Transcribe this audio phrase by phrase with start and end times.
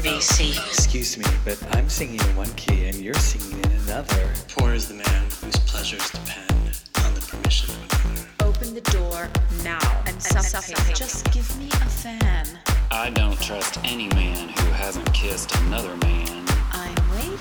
[0.00, 0.56] VC.
[0.68, 4.30] Excuse me, but I'm singing in one key and you're singing in another.
[4.48, 6.52] Poor is the man whose pleasures depend
[7.04, 8.28] on the permission of another.
[8.40, 9.28] Open the door
[9.64, 10.94] now and suffocate.
[10.94, 12.46] Just give me a fan.
[12.90, 16.44] I don't trust any man who hasn't kissed another man.
[16.72, 17.38] I'm waiting.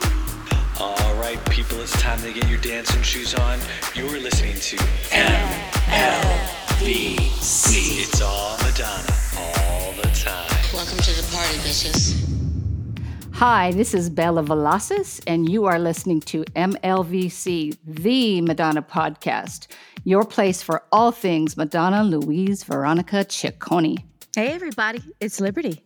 [0.79, 3.59] All right, people, it's time to get your dancing shoes on.
[3.93, 4.77] You're listening to
[5.11, 5.65] MLVC.
[8.01, 10.51] It's all Madonna, all the time.
[10.73, 12.34] Welcome to the party, bitches.
[13.39, 19.67] Hi, this is Bella Velasquez, and you are listening to MLVC, the Madonna podcast,
[20.05, 24.01] your place for all things Madonna Louise Veronica Ciccone.
[24.33, 25.83] Hey, everybody, it's Liberty.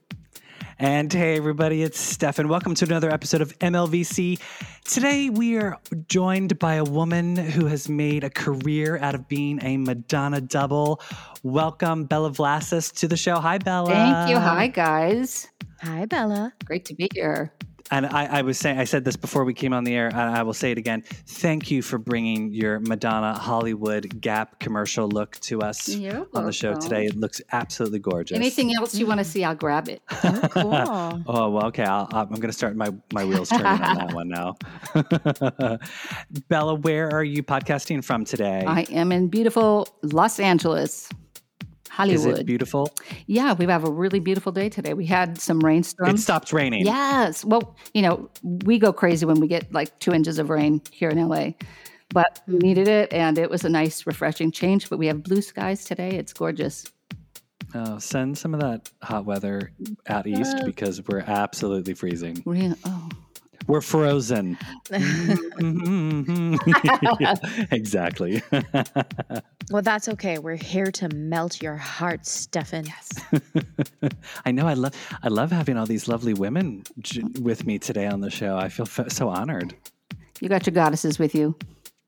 [0.82, 2.48] And hey, everybody, it's Stefan.
[2.48, 4.40] Welcome to another episode of MLVC.
[4.86, 9.62] Today, we are joined by a woman who has made a career out of being
[9.62, 11.02] a Madonna double.
[11.44, 13.42] Welcome, Bella Velasquez, to the show.
[13.42, 13.90] Hi, Bella.
[13.90, 14.40] Thank you.
[14.40, 15.50] Hi, guys.
[15.82, 16.54] Hi, Bella.
[16.64, 17.52] Great to be here.
[17.92, 20.18] And I, I was saying, I said this before we came on the air, and
[20.18, 21.04] I will say it again.
[21.26, 25.90] Thank you for bringing your Madonna Hollywood Gap commercial look to us
[26.34, 27.06] on the show today.
[27.06, 28.36] It looks absolutely gorgeous.
[28.36, 30.02] Anything else you want to see, I'll grab it.
[30.32, 31.24] Oh, cool.
[31.28, 31.84] Oh well, okay.
[31.84, 34.58] I'll, I'm going to start my my wheels turning on that one now.
[36.50, 38.64] Bella, where are you podcasting from today?
[38.66, 41.10] I am in beautiful Los Angeles,
[41.98, 42.94] Is it beautiful?
[43.28, 44.94] yeah, we have a really beautiful day today.
[44.94, 46.20] We had some rainstorms.
[46.20, 46.86] It stopped raining.
[46.86, 47.44] Yes.
[47.44, 51.10] Well, you know, we go crazy when we get like two inches of rain here
[51.10, 51.52] in LA,
[52.10, 52.60] but we hmm.
[52.60, 54.90] needed it and it was a nice, refreshing change.
[54.90, 56.12] But we have blue skies today.
[56.12, 56.86] It's gorgeous.
[57.76, 59.72] Oh, send some of that hot weather
[60.08, 62.42] out east because we're absolutely freezing.
[62.46, 63.10] Real, oh,
[63.70, 64.58] We're frozen.
[67.72, 68.42] exactly.
[69.70, 70.40] well, that's okay.
[70.40, 72.88] We're here to melt your heart, Stefan.
[72.88, 73.12] Yes.
[74.46, 74.66] I know.
[74.66, 74.96] I love.
[75.22, 78.58] I love having all these lovely women j- with me today on the show.
[78.58, 79.76] I feel f- so honored.
[80.40, 81.56] you got your goddesses with you,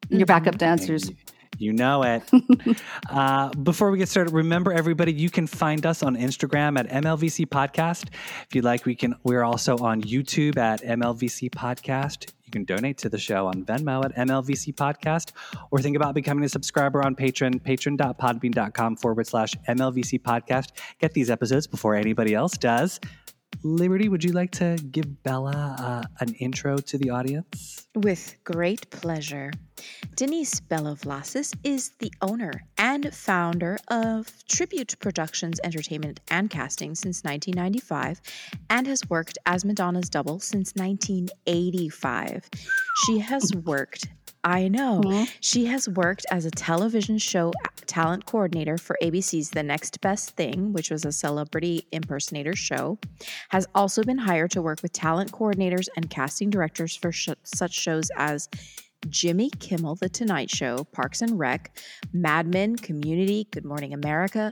[0.09, 0.65] your backup mm-hmm.
[0.65, 1.11] dancers.
[1.57, 2.23] You know it.
[3.09, 7.47] uh, before we get started, remember everybody, you can find us on Instagram at MLVC
[7.47, 8.07] Podcast.
[8.47, 9.16] If you'd like, we can.
[9.23, 12.31] We're also on YouTube at MLVC Podcast.
[12.45, 15.31] You can donate to the show on Venmo at MLVC Podcast,
[15.72, 20.72] or think about becoming a subscriber on Patreon, patron.podbean.com forward slash MLVC Podcast.
[21.00, 23.00] Get these episodes before anybody else does.
[23.63, 27.88] Liberty, would you like to give Bella uh, an intro to the audience?
[27.95, 29.51] With great pleasure.
[30.16, 37.24] Denise Bella Velasquez is the owner and founder of Tribute Productions Entertainment and Casting since
[37.24, 38.22] 1995
[38.69, 42.50] and has worked as Madonna's double since 1985.
[43.06, 44.08] She has worked,
[44.44, 45.24] I know, hmm?
[45.40, 47.52] she has worked as a television show
[47.92, 52.98] talent coordinator for ABC's The Next Best Thing, which was a celebrity impersonator show,
[53.50, 57.74] has also been hired to work with talent coordinators and casting directors for sh- such
[57.74, 58.48] shows as
[59.09, 61.78] Jimmy Kimmel, The Tonight Show, Parks and Rec,
[62.13, 64.51] Mad Men, Community, Good Morning America,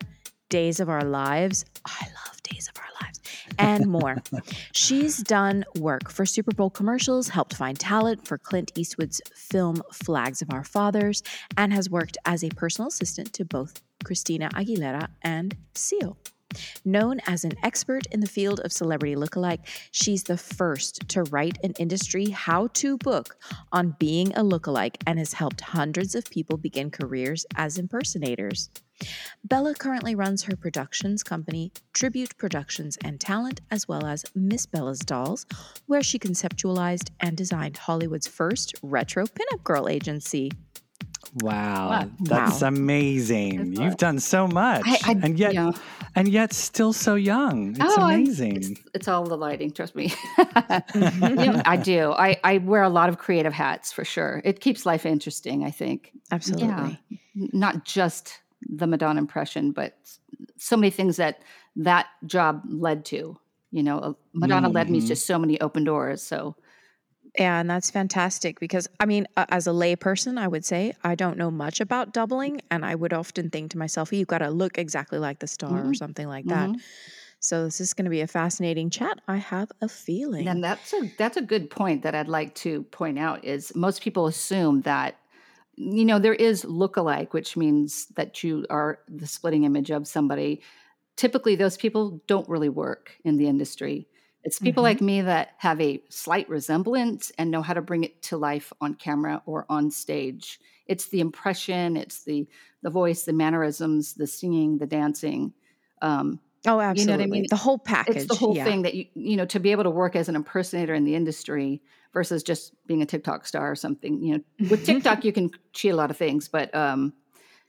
[0.50, 1.66] Days of Our Lives.
[1.88, 3.20] Oh, I love Days of Our Lives,
[3.58, 4.18] and more.
[4.74, 10.42] She's done work for Super Bowl commercials, helped find talent for Clint Eastwood's film Flags
[10.42, 11.22] of Our Fathers,
[11.58, 16.18] and has worked as a personal assistant to both Christina Aguilera and Seal.
[16.84, 21.58] Known as an expert in the field of celebrity lookalike, she's the first to write
[21.64, 23.38] an industry how to book
[23.72, 28.70] on being a lookalike and has helped hundreds of people begin careers as impersonators.
[29.44, 35.00] Bella currently runs her productions company, Tribute Productions and Talent, as well as Miss Bella's
[35.00, 35.46] Dolls,
[35.86, 40.52] where she conceptualized and designed Hollywood's first retro pinup girl agency.
[41.36, 42.10] Wow, Wow.
[42.22, 42.68] that's Wow.
[42.70, 43.74] amazing.
[43.80, 45.72] You've done so much, I- I- and yet, yeah.
[46.16, 47.72] and yet, still so young.
[47.72, 48.56] It's Oh, I- amazing.
[48.58, 50.12] It's, it's all the lighting, trust me.
[50.96, 52.12] Yeah, I do.
[52.12, 54.42] I, I wear a lot of creative hats for sure.
[54.44, 56.12] It keeps life interesting, I think.
[56.32, 56.68] Absolutely.
[57.10, 57.18] Yeah.
[57.54, 59.98] Not just the Madonna impression, but
[60.58, 61.42] so many things that
[61.76, 63.38] that job led to.
[63.72, 66.22] You know, uh, Madonna led me to so many open doors.
[66.24, 66.64] So Yeah,
[67.36, 71.16] and that's fantastic because I mean, uh, as a lay person, I would say I
[71.16, 74.50] don't know much about doubling, and I would often think to myself, "You've got to
[74.50, 75.96] look exactly like the star or Mhm.
[75.96, 76.82] something like that." Mhm.
[77.40, 79.20] So this is going to be a fascinating chat.
[79.28, 80.48] I have a feeling.
[80.48, 84.02] And that's a that's a good point that I'd like to point out is most
[84.02, 85.18] people assume that
[85.76, 90.62] you know there is lookalike, which means that you are the splitting image of somebody.
[91.18, 94.09] Typically, those people don't really work in the industry.
[94.44, 94.84] It's people Mhm.
[94.84, 98.72] like me that have a slight resemblance and know how to bring it to life
[98.80, 100.60] on camera or on stage.
[100.86, 102.48] It's the impression, it's the
[102.82, 105.54] the voice, the mannerisms, the singing, the dancing.
[106.02, 107.28] Um, Oh, absolutely.
[107.28, 107.48] mean?
[107.50, 108.08] The whole package.
[108.08, 108.56] It's the whole yeah.
[108.56, 111.16] thing that you you know to be able to work as an impersonator in the
[111.16, 111.82] industry
[112.14, 114.24] versus just being a TikTok star or something.
[114.24, 117.14] You know, with TikTok you can cheat a lot of things, but um,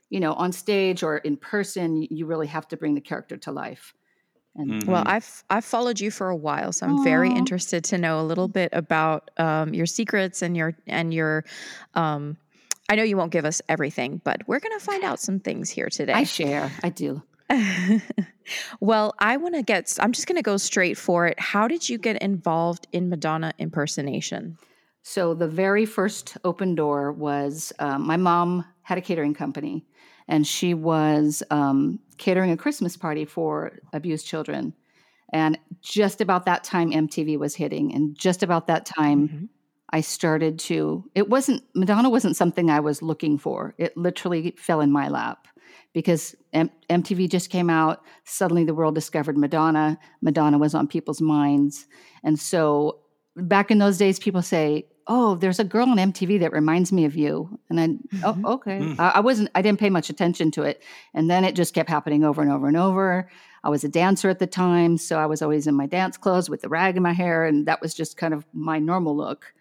[0.09, 3.51] you know, on stage or in person, you really have to bring the character to
[3.51, 3.93] life.
[4.55, 8.19] And Well, I've I've followed you for a while, so I'm very interested to know
[8.19, 11.45] a little bit about um, your secrets and your and your.
[11.93, 12.37] Um,
[12.89, 15.87] I know you won't give us everything, but we're gonna find out some things here
[15.89, 16.13] today.
[16.13, 17.23] I share, I do.
[18.79, 19.97] well, I want to get.
[20.01, 21.39] I'm just gonna go straight for it.
[21.39, 24.57] How did you get involved in Madonna impersonation?
[25.03, 29.85] So the very first open door was um, my mom had a catering company,
[30.27, 34.73] and she was um, catering a Christmas party for abused children.
[35.33, 39.49] And just about that time, MTV was hitting, and just about that time, Mhm.
[39.93, 41.03] I started to.
[41.15, 43.73] It wasn't Madonna wasn't something I was looking for.
[43.77, 45.47] It literally fell in my lap
[45.93, 48.01] because M- MTV just came out.
[48.23, 49.97] Suddenly, the world discovered Madonna.
[50.21, 51.87] Madonna was on people's minds,
[52.23, 52.99] and so
[53.35, 57.05] back in those days, people say, "Oh, there's a girl on MTV that reminds me
[57.05, 57.99] of you," and I, Mhm.
[58.23, 58.79] oh, okay.
[58.79, 58.95] Mm.
[58.99, 59.49] I, I wasn't.
[59.55, 60.81] I didn't pay much attention to it,
[61.13, 63.29] and then it just kept happening over and over and over.
[63.63, 66.49] I was a dancer at the time, so I was always in my dance clothes
[66.49, 69.53] with the rag in my hair, and that was just kind of my normal look.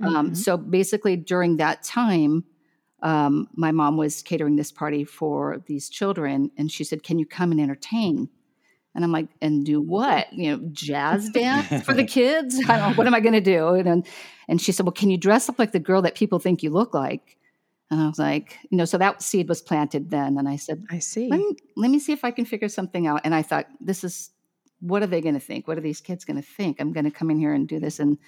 [0.00, 0.36] Um, Mhm.
[0.36, 2.44] so basically, during that time,
[3.02, 7.26] um, my mom was catering this party for these children, and she said, "Can you
[7.26, 8.28] come and entertain?"
[8.94, 10.26] And I'm like, "And do what?
[10.32, 12.58] You know, jazz dance for the kids?
[12.68, 12.94] I don't know.
[12.96, 14.04] What am I going to do?" And then-
[14.48, 16.70] and she said, "Well, can you dress up like the girl that people think you
[16.70, 17.36] look like?"
[17.90, 20.84] And I was like, "You know," so that seed was planted then, and I said,
[20.90, 21.28] I see.
[21.28, 23.20] let me, let me see if I can figure something out.
[23.24, 24.30] And I thought, this is,
[24.80, 25.66] what are they going to think?
[25.68, 26.80] What are these kids going to think?
[26.80, 27.98] I'm going to come in here and do this.
[27.98, 28.18] And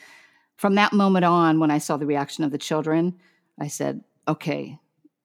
[0.56, 3.18] from that moment on, when I saw the reaction of the children,
[3.58, 4.78] I said, okay,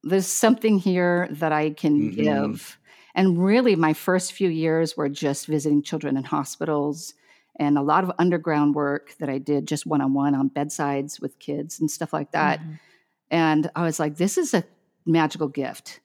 [0.04, 2.16] there's something here that I can Mhm.
[2.16, 2.78] give.
[3.16, 7.14] And really, my first few years were just visiting children in hospitals
[7.58, 11.22] and a lot of underground work that I did just one on one on bedsides
[11.22, 12.60] with kids and stuff like that.
[12.60, 12.80] Mhm.
[13.32, 14.66] And I was like, this is a
[15.06, 16.02] magical gift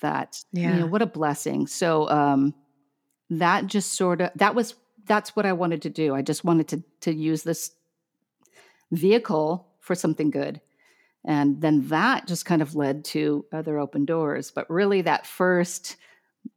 [0.00, 0.76] that, you Yeah.
[0.76, 1.66] know, what a blessing.
[1.66, 2.54] So um,
[3.28, 4.76] that just sort of, that was,
[5.06, 6.14] that's what I wanted to do.
[6.14, 7.72] I just wanted to, to use this
[8.92, 10.60] vehicle for something good.
[11.24, 14.52] And then that just kind of led to other open doors.
[14.52, 15.96] But really, that first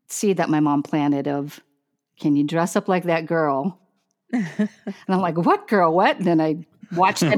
[0.09, 1.59] seed that my mom planted of,
[2.19, 3.79] can you dress up like that girl?
[4.31, 4.69] And
[5.15, 5.93] I'm like, what girl?
[5.93, 6.17] What?
[6.17, 7.29] And then I watched it,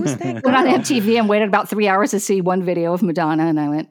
[0.43, 0.65] went on?
[0.65, 3.45] MTV and waited about three hours to see one video of Madonna.
[3.45, 3.89] And I went,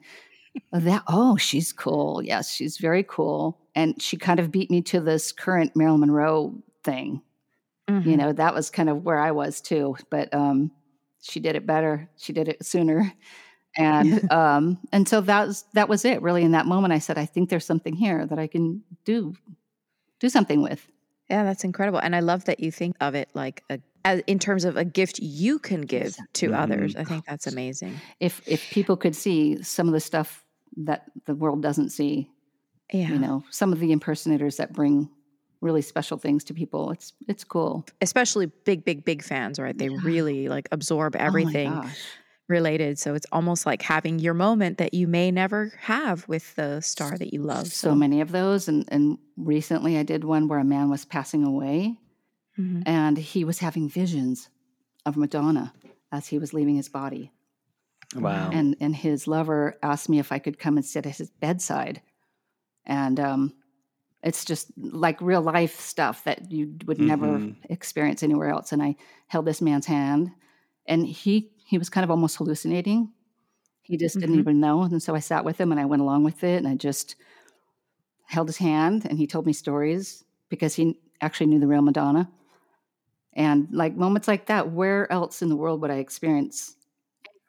[0.73, 2.21] oh, that, oh, she's cool.
[2.23, 3.59] Yes, she's very cool.
[3.75, 7.21] And she kind of beat me to this current Marilyn Monroe thing.
[7.87, 8.17] You Mhm.
[8.17, 9.95] know, that was kind of where I was too.
[10.09, 10.71] But um,
[11.21, 12.09] she did it better.
[12.17, 13.11] She did it sooner.
[13.77, 16.21] And um, and so that was that was it.
[16.21, 19.33] Really, in that moment, I said, I think there's something here that I can do
[20.19, 20.87] do something with.
[21.29, 21.99] Yeah, that's incredible.
[21.99, 24.83] And I love that you think of it like a as, in terms of a
[24.83, 26.57] gift you can give to Mhm.
[26.57, 26.95] others.
[26.95, 28.01] I think that's amazing.
[28.19, 30.43] If if people could see some of the stuff
[30.77, 32.29] that the world doesn't see,
[32.91, 33.09] Yeah.
[33.09, 35.09] you know, some of the impersonators that bring
[35.61, 37.85] really special things to people, it's it's cool.
[38.01, 39.77] Especially big, big, big fans, right?
[39.77, 39.99] They Yeah.
[40.03, 42.20] really like absorb Oh my everything gosh.
[42.51, 42.99] Related.
[42.99, 47.17] So it's almost like having your moment that you may never have with the star
[47.17, 47.67] that you love.
[47.67, 51.43] so many of those, and and recently I did one where a man was passing
[51.43, 51.97] away,
[52.59, 52.83] Mhm.
[52.85, 54.49] and he was having visions
[55.05, 55.73] of Madonna
[56.11, 57.31] as he was leaving his body.
[58.15, 58.49] Wow.
[58.51, 62.01] And and his lover asked me if I could come and sit at his bedside.
[62.85, 63.53] And um
[64.23, 67.55] it's just like real life stuff that you would never Mhm.
[67.71, 68.71] experience anywhere else.
[68.71, 68.95] And I
[69.27, 70.31] held this man's hand
[70.85, 73.09] and he he was kind of almost hallucinating.
[73.81, 74.39] He just didn't Mhm.
[74.39, 74.83] even know.
[74.83, 77.15] And so I sat with him and I went along with it and I just
[78.25, 82.29] held his hand and he told me stories because he actually knew the real Madonna.
[83.33, 86.75] And like moments like that, where else in the world would I experience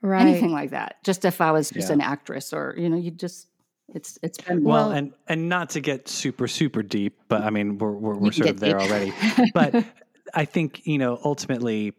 [0.01, 0.23] right.
[0.23, 1.03] anything like that?
[1.03, 1.95] Just if I was just Yeah.
[1.95, 3.49] an actress or, you know, you just
[3.89, 7.51] it's it's been Well, Well- and and not to get super super deep, but I
[7.51, 8.89] mean we're we're, we're sort of there deep.
[8.89, 9.13] already.
[9.55, 9.85] But
[10.33, 11.93] I think you know ultimately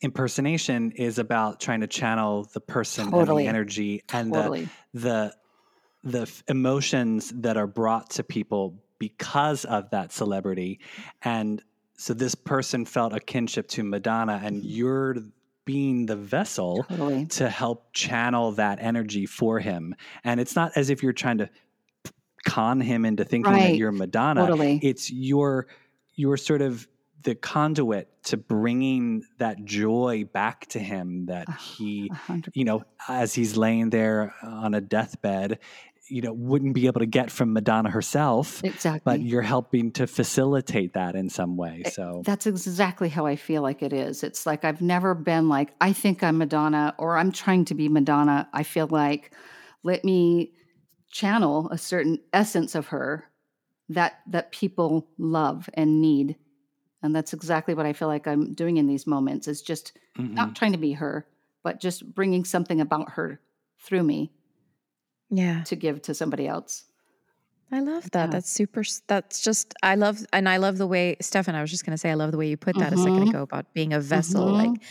[0.00, 4.68] impersonation is about trying to channel the person and the energy and totally.
[4.94, 5.34] the
[6.04, 10.80] the the emotions that are brought to people because of that celebrity
[11.22, 11.62] and
[11.96, 15.16] so this person felt a kinship to Madonna and you're
[15.64, 17.26] being the vessel Totally.
[17.26, 19.94] to help channel that energy for him.
[20.24, 21.50] And it's not as if you're trying to
[22.44, 24.40] con him into thinking that you're Madonna.
[24.40, 24.80] Totally.
[24.82, 25.68] It's your
[26.14, 26.86] your sort of
[27.22, 32.64] the conduit to bringing that joy back to him that Ah, he A hundred you
[32.64, 35.58] know as he's laying there on a deathbed
[36.08, 39.00] you know wouldn't be able to get from Madonna herself, exactly.
[39.04, 41.84] but you're helping to facilitate that in some way.
[41.90, 44.22] So That's exactly how I feel like it is.
[44.22, 47.88] It's like I've never been like, I think I'm Madonna or I'm trying to be
[47.88, 48.48] Madonna.
[48.52, 49.32] I feel like,
[49.84, 50.52] let me
[51.10, 53.30] channel a certain essence of her
[53.88, 56.36] that that people love and need.
[57.02, 60.32] And that's exactly what I feel like I'm doing in these moments is just mhm.
[60.32, 61.26] not trying to be her,
[61.62, 63.40] but just bringing something about her
[63.80, 64.32] through me
[65.30, 65.64] Yeah.
[65.64, 66.84] to give to somebody else.
[67.74, 68.26] I love that.
[68.26, 68.30] Yeah.
[68.32, 68.84] That's super.
[69.06, 71.98] That's just, I love, and I love the way, Stefan, I was just going to
[71.98, 74.46] say, I love the way you put that a second ago about being a vessel.
[74.48, 74.52] Mhm.
[74.52, 74.82] Like,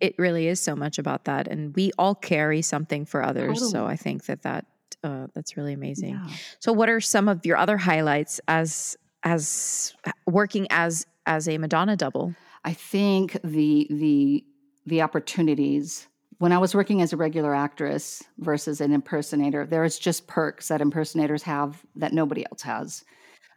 [0.00, 1.46] it really is so much about that.
[1.48, 3.70] And we all carry something for others.
[3.70, 4.64] So I think that that,
[5.04, 6.14] uh, that's really amazing.
[6.14, 6.28] Yeah.
[6.60, 9.92] So what are some of your other highlights as, as
[10.26, 12.34] working as, as a Madonna double?
[12.64, 14.44] I think the the
[14.86, 16.08] the opportunities
[16.38, 20.80] when I was working as a regular actress versus an impersonator, there's just perks that
[20.80, 23.04] impersonators have that nobody else has.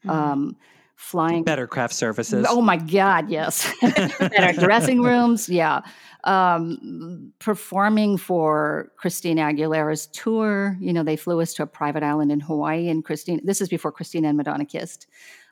[0.08, 0.58] Um,
[0.96, 2.46] flying better craft services.
[2.50, 3.74] Oh my God, yes.
[3.82, 5.82] Better dressing rooms, yeah.
[6.26, 12.32] Um, performing for Christina Aguilera's tour, you know, they flew us to a private island
[12.32, 15.08] in Hawaii, and Christina, this is before Christina and Madonna kissed.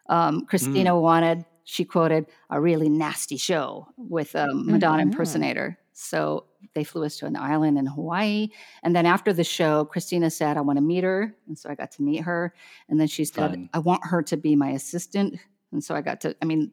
[0.09, 5.11] Um, Christina wanted, she quoted, a really nasty show with a Madonna Mhm.
[5.11, 5.77] impersonator.
[5.93, 8.49] So they flew us to an island in Hawaii.
[8.81, 11.35] And then after the show, Christina said, I want to meet her.
[11.47, 12.53] And so I got to meet her.
[12.89, 13.69] And then she said, Fun.
[13.73, 15.39] I want her to be my assistant.
[15.71, 16.71] And so I got to, I mean,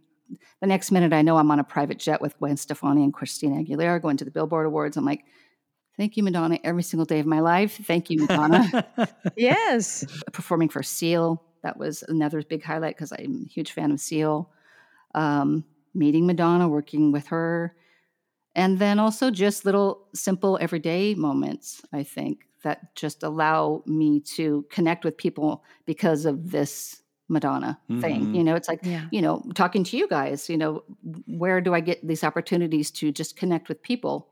[0.61, 3.63] the next minute I know I'm on a private jet with Gwen Stefani and Christina
[3.63, 4.97] Aguilera going to the Billboard Awards.
[4.97, 5.25] I'm like,
[5.97, 7.81] thank you, Madonna, every single day of my life.
[7.87, 8.87] Thank you, Madonna.
[9.37, 10.05] Yes.
[10.33, 14.51] Performing for Seal, that was another big highlight because I'm a huge fan of Seal.
[15.19, 17.75] Um, meeting Madonna, working with her.
[18.55, 22.35] And then also just little simple everyday moments, I think,
[22.65, 28.27] that just allow me to connect with people because of this Madonna thing.
[28.27, 28.35] Mhm.
[28.37, 29.07] You know, it's like, Yeah.
[29.11, 30.83] you know, talking to you guys, you know,
[31.27, 34.29] where do I get these opportunities to just connect with people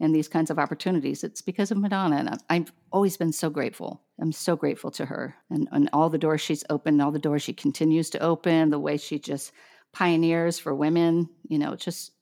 [0.00, 1.24] and these kinds of opportunities?
[1.24, 2.16] It's because of Madonna.
[2.16, 4.02] And I- I've always been so grateful.
[4.20, 7.42] I'm so grateful to her and, and all the doors she's opened, all the doors
[7.42, 9.52] she continues to open, the way she just
[9.92, 12.12] pioneers for women, you know, just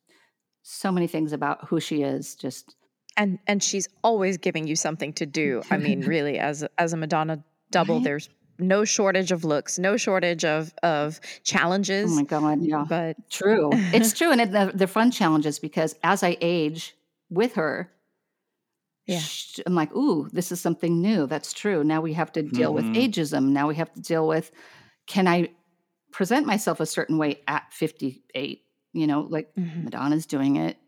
[0.63, 2.35] so many things about who she is.
[2.35, 2.75] Just,
[3.17, 5.63] and and she's always giving you something to do.
[5.71, 8.05] I mean, really, as as a Madonna double, Right?
[8.05, 12.11] there's no shortage of looks, no shortage of of challenges.
[12.11, 12.85] oh my God, yeah.
[12.89, 13.71] But True.
[13.93, 14.33] it's true.
[14.33, 16.97] And it, they're, they're fun challenges because as I age
[17.29, 17.93] with her,
[19.07, 19.21] Yeah.
[19.67, 21.27] I'm like, ooh, this is something new.
[21.27, 21.85] That's true.
[21.85, 23.13] Now we have to deal with Mhm.
[23.13, 23.49] ageism.
[23.51, 24.51] Now we have to deal with
[25.07, 25.51] can I
[26.17, 28.65] present myself a certain way at 58?
[28.95, 29.85] You know, like Mhm.
[29.85, 30.79] Madonna's doing it.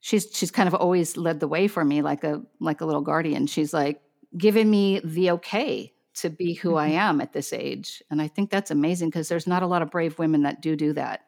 [0.00, 3.00] She's she's kind of always led the way for me like a like a little
[3.00, 3.46] guardian.
[3.46, 4.02] She's like
[4.36, 6.94] giving me the okay to be who I Mhm.
[7.08, 8.02] am at this age.
[8.10, 10.74] And I think that's amazing because there's not a lot of brave women that do
[10.74, 11.20] do that.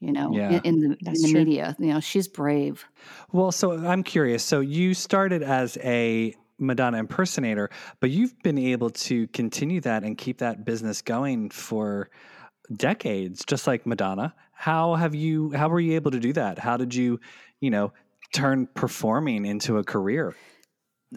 [0.00, 0.50] You know, Yeah.
[0.50, 2.84] in, in the, in the media, you know, she's brave.
[3.32, 4.42] Well, so I'm curious.
[4.44, 7.68] So you started as a Madonna impersonator,
[8.00, 12.08] but you've been able to continue that and keep that business going for
[12.72, 14.34] decades, just like Madonna.
[14.52, 15.50] How have you?
[15.52, 16.58] How were you able to do that?
[16.58, 17.20] How did you,
[17.60, 17.92] you know,
[18.32, 20.34] turn performing into a career?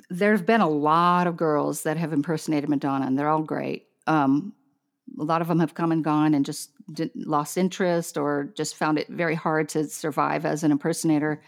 [0.10, 3.88] there have been a lot of girls that have impersonated Madonna, and they're all great.
[4.06, 4.54] Um,
[5.20, 6.72] a lot of them have come and gone and just
[7.16, 11.42] lost interest or just found it very hard to survive as an impersonator.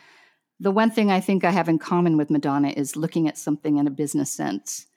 [0.60, 3.78] The one thing I think I have in common with Madonna is looking at something
[3.78, 4.88] in a business sense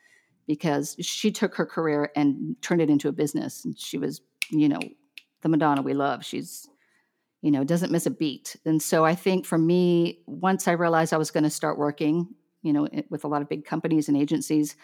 [0.46, 3.64] because she took her career and turned it into a business.
[3.64, 4.20] And she was,
[4.50, 4.80] you know,
[5.42, 6.24] the Madonna we love.
[6.24, 6.68] She's,
[7.40, 8.56] you know, doesn't miss a beat.
[8.64, 12.28] And so I think for me, once I realized I was going to start working,
[12.62, 14.76] you know, with a lot of big companies and agencies,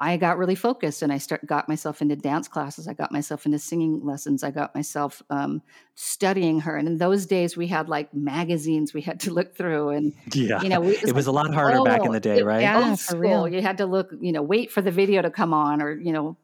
[0.00, 2.88] I got really focused and I start got myself into dance classes.
[2.88, 4.42] I got myself into singing lessons.
[4.42, 5.62] I got myself um,
[5.94, 6.76] studying her.
[6.76, 10.60] And in those days, we had like magazines we had to look through, and Yeah,
[10.60, 12.62] you know, we, it was a lot harder back in the day, it- right?
[12.62, 13.20] Yeah, old for school.
[13.20, 13.48] real.
[13.48, 16.12] You had to look, you know, wait for the video to come on, or you
[16.12, 16.36] know,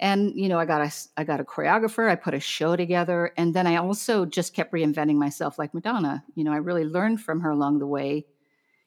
[0.00, 2.10] and you know, I got a I got a choreographer.
[2.10, 6.24] I put a show together, and then I also just kept reinventing myself, like Madonna.
[6.34, 8.26] You know, I really learned from her along the way.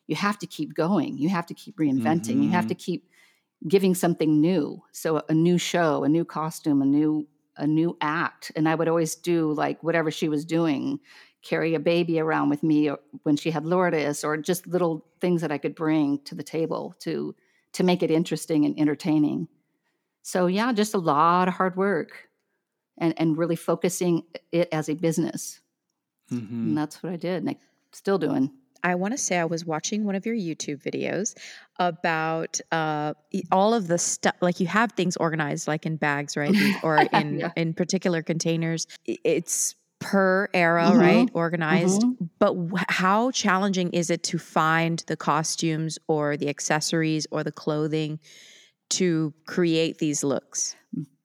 [0.07, 1.17] You have to keep going.
[1.17, 2.43] You have to keep reinventing.
[2.43, 2.69] You have Mhm.
[2.69, 3.09] to keep
[3.67, 4.83] giving something new.
[4.91, 7.27] So a new show, a new costume, a new
[7.57, 8.51] a new act.
[8.55, 10.99] And I would always do like whatever she was doing,
[11.43, 15.41] carry a baby around with me or when she had Lourdes, or just little things
[15.41, 17.35] that I could bring to the table to
[17.73, 19.47] to make it interesting and entertaining.
[20.23, 22.29] So yeah, just a lot of hard work
[22.97, 25.61] and and really focusing it as a business.
[26.31, 26.49] Mhm.
[26.49, 27.43] And that's what I did.
[27.43, 27.57] And I'm
[27.91, 28.51] still doing.
[28.85, 31.35] I want to say I was watching one of your YouTube videos
[31.79, 33.13] about uh,
[33.51, 34.35] all of the stuff.
[34.41, 36.53] Like you have things organized, like in bags, right,
[36.83, 37.51] or in Yeah.
[37.55, 38.87] in particular containers.
[39.05, 42.01] It's per era, Mhm, right, organized.
[42.01, 42.29] mhm.
[42.39, 47.53] But wh- how challenging is it to find the costumes or the accessories or the
[47.53, 48.19] clothing
[48.97, 50.75] to create these looks?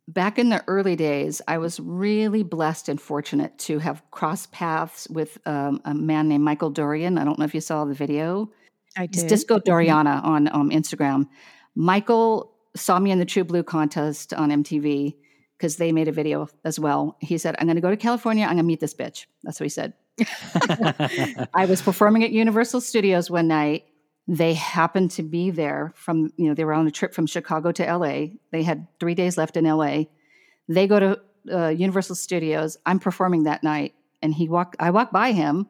[0.07, 5.07] Back in the early days, I was really blessed and fortunate to have crossed paths
[5.11, 7.19] with um, a man named Michael Dorian.
[7.19, 8.51] I don't know if you saw the video.
[8.97, 9.29] I It's did.
[9.29, 11.27] Disco Doriana on um, Instagram.
[11.75, 15.15] Michael saw me in the True Blue contest on MTV
[15.59, 17.17] because they made a video as well.
[17.21, 18.45] He said, I'm going to go to California.
[18.45, 19.27] I'm going to meet this bitch.
[19.43, 19.93] That's what he said.
[21.55, 23.85] I was performing at Universal Studios one night.
[24.31, 27.73] They happened to be there from, you know, they were on a trip from Chicago
[27.73, 28.27] to LA.
[28.53, 30.05] They had three days left in LA.
[30.69, 31.21] They go to
[31.51, 32.77] uh, Universal Studios.
[32.85, 33.95] I'm performing that night.
[34.21, 35.67] And he walk, I walk by him.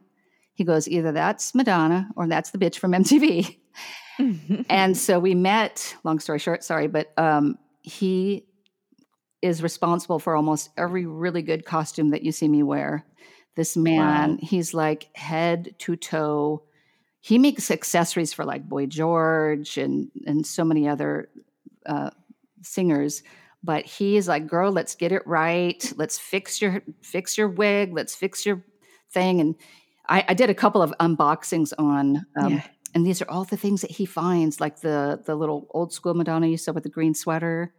[0.54, 3.58] He goes, either that's Madonna or that's the bitch from MTV.
[4.68, 8.44] and so we met, long story short, sorry, but um, he
[9.40, 13.06] is responsible for almost every really good costume that you see me wear.
[13.54, 16.62] This man, he's like head to toe.
[17.20, 21.28] He makes accessories for like Boy George and and so many other
[21.86, 22.10] uh,
[22.62, 23.22] singers.
[23.62, 25.92] But he is like, girl, let's get it right.
[25.96, 27.92] Let's fix your fix your wig.
[27.92, 28.64] Let's fix your
[29.10, 29.40] thing.
[29.40, 29.54] And
[30.08, 32.62] I, I did a couple of unboxings on um, Yeah.
[32.94, 36.14] and these are all the things that he finds, like the the little old school
[36.14, 37.74] Madonna you saw with the green sweater.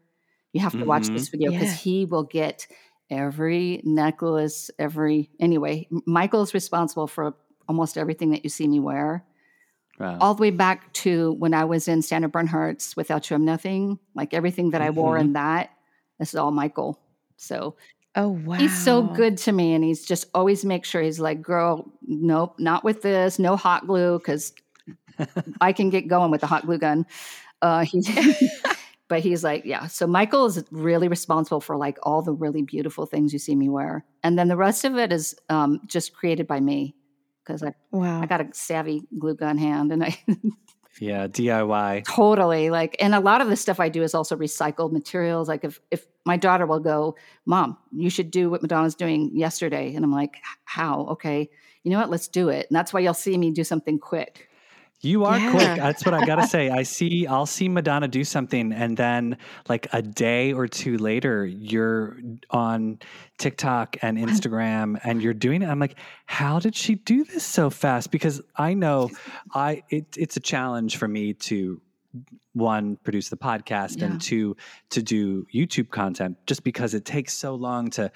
[0.54, 1.14] You have to watch Mhm.
[1.14, 1.76] this video because Yeah.
[1.76, 2.68] he will get
[3.10, 5.88] every necklace, every anyway.
[6.06, 7.36] Michael's responsible for
[7.68, 9.26] almost everything that you see me wear,
[10.00, 10.18] Wow.
[10.22, 14.00] all the way back to when I was in Sandra Bernhard's Without You I'm Nothing.
[14.16, 15.22] Like everything that I wore Mhm.
[15.22, 15.72] in that,
[16.20, 17.00] this is all Michael.
[17.38, 17.76] So
[18.16, 18.56] oh wow.
[18.58, 22.56] He's so good to me, and he's just always make sure he's like, "Girl, nope,
[22.60, 23.40] not with this.
[23.40, 24.54] No hot glue, because
[25.62, 27.06] I can get going with the hot glue gun."
[27.62, 28.02] Uh, he,
[29.10, 29.88] but he's like, yeah.
[29.88, 33.68] So Michael is really responsible for like all the really beautiful things you see me
[33.70, 36.96] wear, and then the rest of it is um, just created by me
[37.50, 38.22] because I Wow.
[38.22, 40.18] I got a savvy glue gun hand, and I
[41.00, 42.06] yeah, DIY.
[42.06, 42.70] Totally.
[42.70, 45.48] Like, and a lot of the stuff I do is also recycled materials.
[45.48, 49.96] Like, if if my daughter will go, Mom, you should do what Madonna's doing yesterday,
[49.96, 51.08] and I'm like, How?
[51.12, 51.50] Okay,
[51.84, 52.12] you know what?
[52.12, 52.68] Let's do it.
[52.70, 54.49] And that's why you'll see me do something quick.
[55.02, 55.52] You are Yeah.
[55.52, 55.78] quick.
[55.78, 56.70] That's what I gotta say.
[56.70, 57.26] I see.
[57.26, 59.38] I'll see Madonna do something, and then
[59.70, 62.18] like a day or two later, you're
[62.50, 63.00] on
[63.38, 65.68] TikTok and Instagram, and you're doing it.
[65.70, 68.12] I'm like, how did she do this so fast?
[68.12, 69.10] Because I know,
[69.54, 71.82] I it, it's a challenge for me to
[72.54, 74.08] one produce the podcast Yeah.
[74.08, 74.58] and two
[74.90, 78.12] to do YouTube content, just because it takes so long to.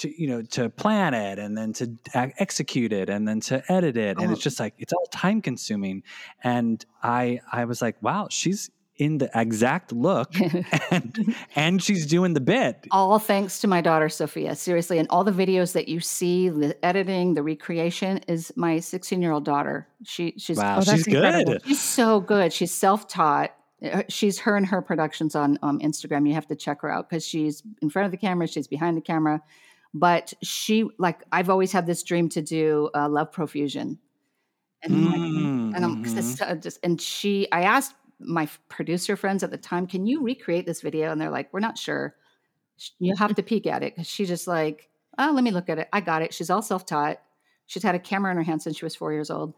[0.00, 1.90] To, you know to plan it and then to
[2.38, 4.32] execute it and then to edit it and Oh.
[4.32, 6.02] it's just like it's all time consuming
[6.42, 10.30] and i i was like wow she's in the exact look
[10.90, 14.54] and and she's doing the bit All thanks to my daughter Sophia.
[14.54, 19.22] Seriously, and all the videos that you see, the editing, the recreation, is my 16
[19.22, 19.86] year old daughter.
[20.04, 21.52] She she's wow Oh, that's she's incredible.
[21.54, 22.52] good She's so good.
[22.52, 23.54] She's self taught.
[24.08, 26.28] She's her and her productions on um, Instagram.
[26.28, 28.96] You have to check her out because she's in front of the camera, she's behind
[28.98, 29.40] the camera.
[29.94, 33.98] But she, like, I've always had this dream to do uh, love profusion.
[34.82, 38.48] And I'm like, Mm, and I'm 'cause it's so- just, and she, I asked my
[38.68, 41.10] producer friends at the time, can you recreate this video?
[41.12, 42.16] And they're like, we're not sure.
[42.98, 45.78] You have to peek at it because she's just like, oh, let me look at
[45.78, 45.88] it.
[45.92, 46.32] I got it.
[46.34, 47.20] She's all self taught.
[47.66, 49.54] She's had a camera in her hand since she was four years old.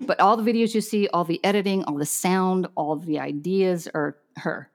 [0.00, 3.88] But all the videos you see, all the editing, all the sound, all the ideas
[3.94, 4.69] are her.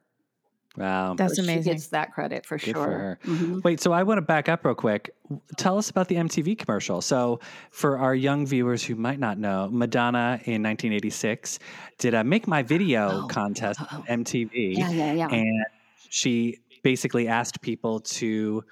[0.78, 1.74] Wow That's So She amazing.
[1.74, 2.74] gets that credit for Good sure.
[2.74, 3.20] for her.
[3.26, 3.64] Mhm.
[3.64, 5.10] Wait, so I want to back up real quick.
[5.58, 7.02] Tell us about the MTV commercial.
[7.02, 7.40] So,
[7.72, 11.60] for our young viewers who might not know, Madonna in 1986
[11.98, 13.98] did a Make My Video Oh, contest oh, oh.
[14.10, 14.78] on MTV.
[14.78, 15.28] Yeah, yeah, yeah.
[15.30, 15.66] and
[16.10, 18.64] she basically asked people to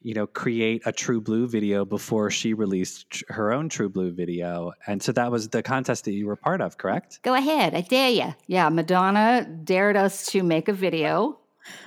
[0.00, 4.72] you know create a true blue video before she released her own true blue video
[4.86, 7.74] and so that was the contest that you were part of correct Go ahead.
[7.74, 8.32] I dare you.
[8.46, 11.40] Yeah, Madonna dared us to make a video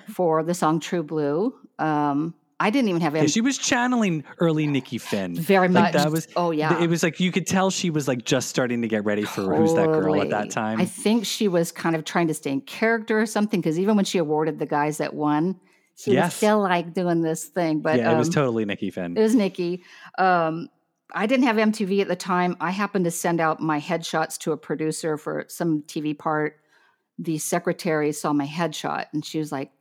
[0.10, 1.54] for the song True Blue.
[1.80, 5.94] Um, I didn't even have yeah, she was channeling early nikki finn Very like much.
[5.94, 6.80] that was Oh, yeah.
[6.80, 9.56] it was like you could tell she was like just starting to get ready for
[9.56, 12.52] who's that girl at that time I think she was kind of trying to stay
[12.52, 15.60] in character or something because even when she awarded the guys that won,
[15.96, 17.80] she was still like doing this thing.
[17.80, 19.84] But yeah it was um, totally nikki finn It was Nikki.
[20.20, 20.70] Um,
[21.16, 22.56] I didn't have MTV at the time.
[22.62, 26.61] I happened to send out my headshots to a producer for some TV part.
[27.22, 29.72] The secretary saw my headshot and she was like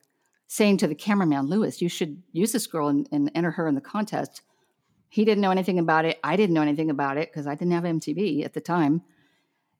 [0.47, 3.75] saying to the cameraman, Lewis, you should use this girl and, and enter her in
[3.75, 4.43] the contest.
[5.09, 6.21] He didn't know anything about it.
[6.23, 9.03] I didn't know anything about it because I didn't have MTV at the time.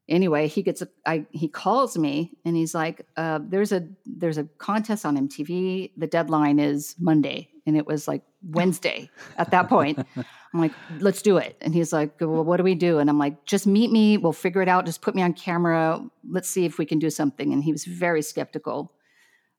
[0.09, 4.37] anyway, he gets a, I, he calls me and he's like, uh, "There's a there's
[4.37, 5.91] a contest on MTV.
[5.95, 9.99] The deadline is Monday." And it was like Wednesday at that point.
[10.53, 11.55] I'm like, let's do it.
[11.61, 12.99] And he's like, well, what do we do?
[12.99, 14.17] And I'm like, just meet me.
[14.17, 14.85] We'll figure it out.
[14.85, 16.03] Just put me on camera.
[16.29, 17.53] Let's see if we can do something.
[17.53, 18.91] And he was very skeptical.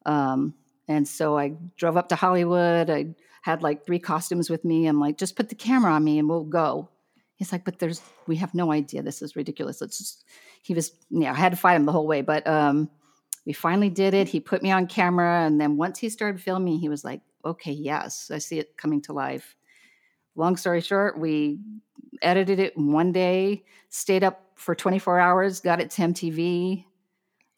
[0.05, 0.55] Um,
[0.89, 2.91] and so I drove up to Hollywood.
[2.91, 4.87] I had like three costumes with me.
[4.87, 6.91] I'm like, just put the camera on me and we'll go.
[7.37, 9.03] He's like, but there's, we have no idea.
[9.03, 9.81] This is ridiculous.
[9.81, 10.25] Let's just,
[10.63, 12.21] he was, yeah, I had to fight him the whole way.
[12.21, 12.91] But um,
[13.47, 14.29] we finally did it.
[14.29, 15.47] He put me on camera.
[15.47, 19.01] And then once he started filming, he was like, okay, yes, I see it coming
[19.03, 19.57] to life.
[20.35, 21.59] Long story short, we
[22.23, 26.85] edited it in one day, stayed up for 24 hours, got it to MTV.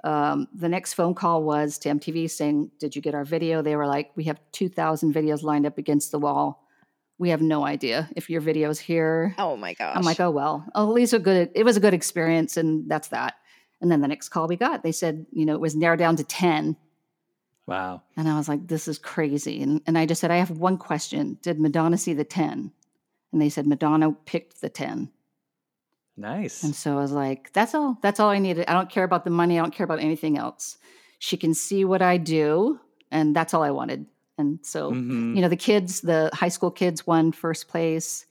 [0.02, 3.62] Um, the next phone call was to MTV saying, Did you get our video?
[3.62, 6.62] They were like, We have 2,000 videos lined up against the wall.
[7.16, 9.34] We have no idea if your video's here.
[9.38, 9.96] Oh my gosh.
[9.96, 12.56] I'm like, Oh, well, oh, at least a good, it was a good experience.
[12.56, 13.34] And that's that.
[13.80, 16.16] And then the next call we got, they said, You know, it was narrowed down
[16.16, 16.76] to 10.
[17.66, 18.02] Wow.
[18.16, 19.62] And I was like, this is crazy.
[19.62, 21.38] And, and I just said, I have one question.
[21.42, 22.70] Did Madonna see the 10?
[23.32, 25.10] And they said, Madonna picked the 10.
[26.16, 26.62] Nice.
[26.62, 27.98] And so I was like, that's all.
[28.02, 28.66] That's all I needed.
[28.68, 29.58] I don't care about the money.
[29.58, 30.76] I don't care about anything else.
[31.18, 32.78] She can see what I do.
[33.10, 34.06] And that's all I wanted.
[34.38, 35.34] And so, Mhm.
[35.34, 38.26] you know, the kids, the high school kids won first place,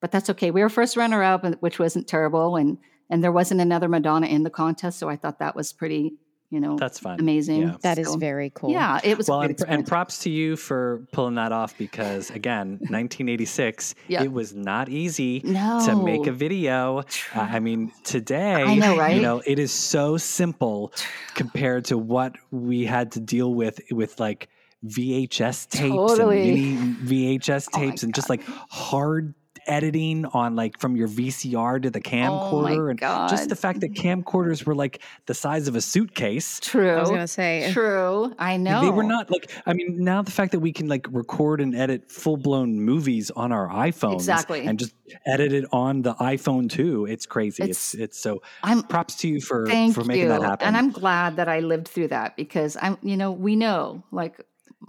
[0.00, 0.50] but that's okay.
[0.50, 2.56] We were first runner up, which wasn't terrible.
[2.56, 2.78] And,
[3.10, 4.98] and there wasn't another Madonna in the contest.
[4.98, 6.14] So I thought that was pretty,
[6.50, 7.18] you know, That's fun.
[7.20, 7.62] amazing.
[7.62, 7.76] Yeah.
[7.82, 8.70] That is So, very cool.
[8.70, 12.30] Yeah, it was a Well, and, and props to you for pulling that off because,
[12.30, 14.22] again, 1986, Yeah.
[14.22, 15.82] it was not easy no.
[15.86, 16.98] to make a video.
[17.34, 19.16] Uh, I mean, today, I know, right?
[19.16, 20.92] you know, it is so simple
[21.34, 24.48] compared to what we had to deal with with like
[24.84, 26.76] VHS tapes Totally.
[26.76, 29.34] and mini VHS Oh my tapes and just like hard
[29.66, 33.80] editing on like from your VCR to the Oh my camcorder and just the fact
[33.80, 36.92] that camcorders were like the size of a suitcase True.
[36.96, 38.32] I was gonna say True.
[38.38, 38.80] I know.
[38.82, 41.74] they were not like I mean now the fact that we can like record and
[41.74, 44.66] edit full blown movies on our iPhones Exactly.
[44.66, 44.94] and just
[45.26, 47.06] edit it on the iPhone too.
[47.06, 47.62] It's crazy.
[47.62, 50.28] It's It's- it's, so I'm props to you for thank for making you.
[50.28, 50.68] that happen.
[50.68, 54.40] And I'm glad that I lived through that because I'm, you know, we know like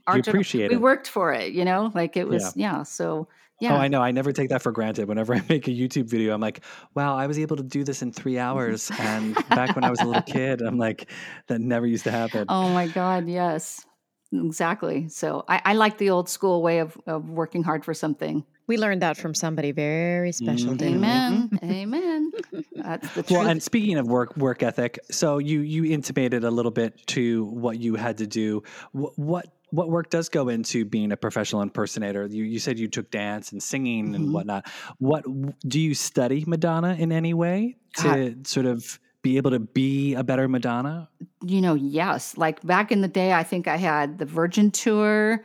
[0.06, 0.82] our You gener- appreciate we it.
[0.82, 2.84] worked for it, you know, like it was, yeah.
[2.84, 3.28] so
[3.60, 3.74] yeah.
[3.74, 4.02] Oh, I know.
[4.02, 5.08] I never take that for granted.
[5.08, 6.62] Whenever I make a YouTube video, I'm like,
[6.96, 8.92] wow, I was able to do this in three hours.
[9.00, 11.10] And back when I was a little kid, I'm like,
[11.48, 12.46] that never used to happen.
[12.50, 13.28] oh my God.
[13.28, 13.86] Yes,
[14.34, 15.08] exactly.
[15.10, 18.44] So I, I like the old school way of, of working hard for something.
[18.68, 20.82] we learned that from somebody very special, Mhm.
[20.82, 21.60] Amen.
[21.64, 22.32] Amen.
[22.76, 23.32] That's the truth.
[23.32, 27.46] Well, and speaking of work work ethic, so you you intimated a little bit to
[27.46, 28.64] what you had to do.
[28.92, 32.26] What what, what work does go into being a professional impersonator?
[32.26, 34.32] You you said you took dance and singing and Mhm.
[34.34, 34.68] whatnot.
[35.00, 35.26] What
[35.68, 40.24] do you study Madonna in any way to sort of be able to be a
[40.24, 41.10] better Madonna?
[41.44, 42.38] you know, yes.
[42.38, 45.44] Like back in the day, I think I had the Virgin tour.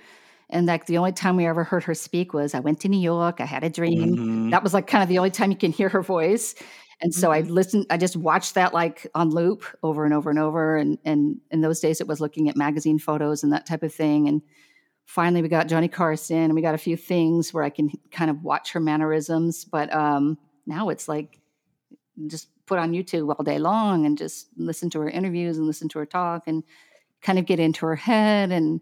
[0.51, 3.01] And like the only time we ever heard her speak was I went to New
[3.01, 4.17] York, I had a dream.
[4.17, 4.51] Mhm.
[4.51, 6.55] That was like kind of the only time you can hear her voice.
[7.03, 10.39] And so I listened, I just watched that like on loop over and over and
[10.39, 10.77] over.
[10.77, 13.93] And and in those days it was looking at magazine photos and that type of
[13.93, 14.29] thing.
[14.29, 14.41] And
[15.05, 18.31] finally we got Johnny Carson and we got a few things where I can kind
[18.31, 19.65] of watch her mannerisms.
[19.65, 21.41] But um now it's like
[22.29, 25.89] just put on YouTube all day long and just listen to her interviews and listen
[25.91, 26.63] to her talk and
[27.21, 28.81] kind of get into her head and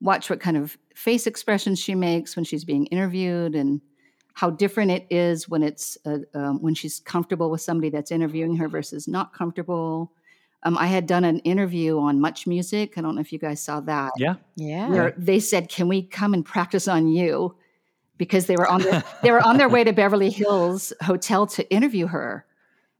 [0.00, 3.80] watch what kind of face expressions she makes when she's being interviewed and
[4.34, 8.56] how different it is when it's uh, um, when she's comfortable with somebody that's interviewing
[8.56, 10.12] her versus not comfortable.
[10.64, 12.96] Um, I had done an interview on Much Music.
[12.96, 14.36] I don't know if you guys saw that Yeah.
[14.54, 14.88] Yeah.
[14.88, 17.56] where they said, "Can we come and practice on you?"
[18.16, 21.68] Because they were on their, they were on their way to Beverly Hills Hotel to
[21.72, 22.46] interview her,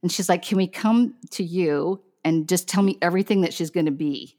[0.03, 3.71] and she's like, "Can we come to you and just tell me everything that she's
[3.71, 4.37] going to be?"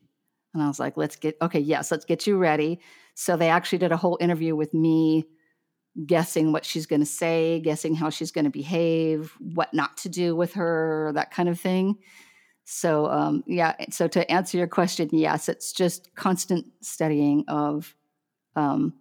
[0.53, 2.79] And I was like, "Let's get okay, yes, let's get you ready."
[3.15, 5.25] So they actually did a whole interview with me,
[6.05, 10.09] guessing what she's going to say, guessing how she's going to behave, what not to
[10.09, 11.97] do with her, that kind of thing.
[12.65, 17.93] So um, yeah, so to answer your question, yes, it's just constant studying of
[18.55, 18.93] um,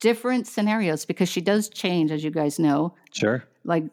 [0.00, 3.44] different scenarios because she does change, as you guys know, Sure.
[3.64, 3.84] like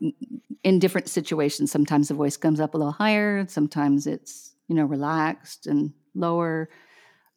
[0.64, 1.72] in different situations.
[1.72, 6.70] Sometimes the voice comes up a little higher, sometimes it's you know relaxed and lower.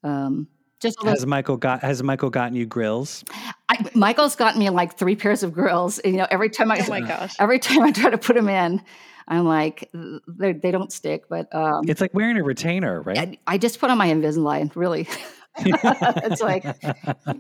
[0.02, 0.48] Um,
[0.84, 3.24] just a little Has Michael got has Michael gotten you grills?
[3.68, 5.98] I, Michael's gotten me like three pairs of grills.
[6.04, 7.34] You know, every time I Oh my gosh.
[7.38, 8.82] every time I try to put them in,
[9.26, 9.90] I'm like
[10.28, 11.24] they they don't stick.
[11.28, 13.18] But um, It's like wearing a retainer, right?
[13.18, 14.74] I, I just put on my Invisalign.
[14.76, 15.08] Really,
[15.56, 16.64] it's like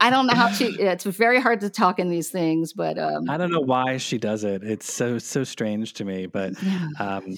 [0.00, 0.66] I don't know how she.
[0.66, 4.18] It's very hard to talk in these things, but um, I don't know why she
[4.18, 4.64] does it.
[4.64, 6.88] It's so so strange to me, but yeah.
[6.98, 7.36] um,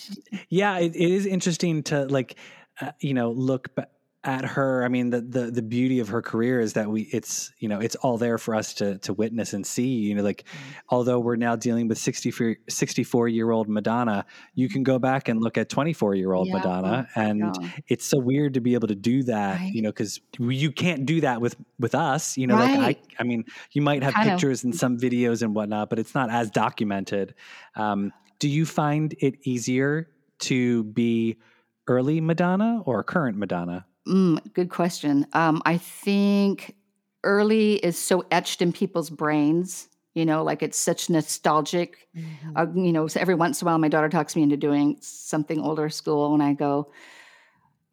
[0.49, 2.37] yeah, it, it is interesting to like
[2.81, 3.88] uh, you know look ba-
[4.27, 4.85] at her.
[4.85, 7.81] I mean, the, the the beauty of her career is that we it's you know
[7.81, 9.87] it's all there for us to to witness and see.
[9.89, 10.45] You know, like
[10.89, 15.41] although we're now dealing with 64, 64 year old Madonna, you can go back and
[15.41, 16.55] look at twenty four year old Yeah.
[16.55, 17.71] Madonna, and Yeah.
[17.89, 19.61] it's so weird to be able to do that.
[19.61, 19.73] Right.
[19.73, 22.37] You know, because you can't do that with with us.
[22.37, 24.35] You know, like I I mean, you might have Kind of.
[24.35, 27.35] pictures and some videos and whatnot, but it's not as documented.
[27.77, 30.09] Um, do you find it easier
[30.41, 31.39] to be
[31.89, 33.87] early Madonna or current Madonna?
[34.07, 35.27] Mm, good question.
[35.33, 36.77] Um, I think
[37.25, 39.88] early is so etched in people's brains.
[40.14, 42.09] You know, like it's such nostalgic.
[42.55, 44.97] Uh, you know, so every once in a while, my daughter talks me into doing
[45.01, 46.90] something older school, and I go,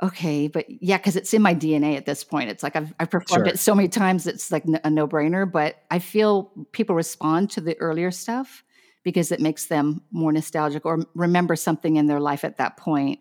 [0.02, 2.50] "Okay, but yeah," because it's in my DNA at this point.
[2.50, 3.48] It's like I've I've performed Sure.
[3.48, 5.50] it so many times, it's like a no brainer.
[5.50, 8.64] But I feel people respond to the earlier stuff
[9.04, 13.20] because it makes them more nostalgic or remember something in their life at that point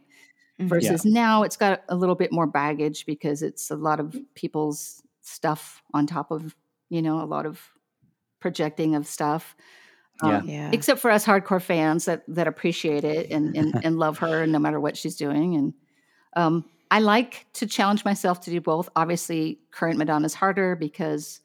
[0.68, 5.02] Versus now it's got a little bit more baggage because it's a lot of people's
[5.22, 6.56] stuff on top of
[6.90, 7.60] you know a lot of
[8.40, 9.56] projecting of stuff
[10.22, 10.38] Yeah.
[10.38, 10.72] Um, Yeah.
[10.72, 14.58] except for us hardcore fans that that appreciate it and and, and love her no
[14.58, 15.74] matter what she's doing and
[16.36, 21.40] um, i like to challenge myself to do both obviously current madonna's harder because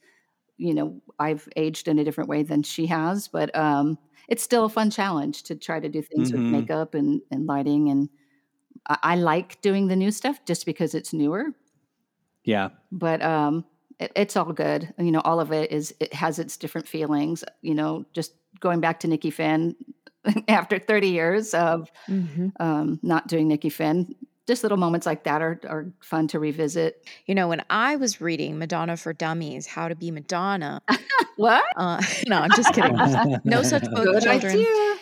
[0.57, 3.97] you know i've aged in a different way than she has but um,
[4.29, 6.33] it's still a fun challenge to try to do things Mhm.
[6.33, 8.09] with makeup and, and lighting and
[8.87, 11.45] I, I like doing the new stuff just because it's newer
[12.43, 12.69] Yeah.
[12.91, 13.65] but um
[13.99, 17.43] it, it's all good you know all of it is it has its different feelings
[17.61, 19.75] you know just going back to nikki finn
[20.47, 22.51] after 30 years of Mhm.
[22.59, 24.15] um not doing nikki finn
[24.47, 28.21] just little moments like that are, are fun to revisit You know, when I was
[28.21, 30.81] reading Madonna for Dummies, How to Be Madonna,
[31.35, 32.95] what uh, no, I'm just kidding.
[33.43, 34.53] No such book, good children.
[34.55, 34.95] idea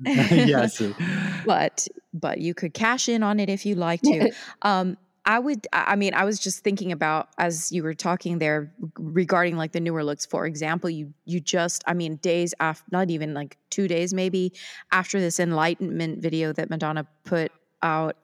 [0.04, 0.82] yes.
[1.46, 4.32] but but you could cash in on it if you like to.
[4.62, 5.66] Um, I would.
[5.72, 9.80] I mean, I was just thinking about as you were talking there regarding like the
[9.80, 10.24] newer looks.
[10.24, 11.84] For example, you you just.
[11.86, 14.54] I mean, days after, not even like two days, maybe
[14.92, 18.16] after this enlightenment video that Madonna put out,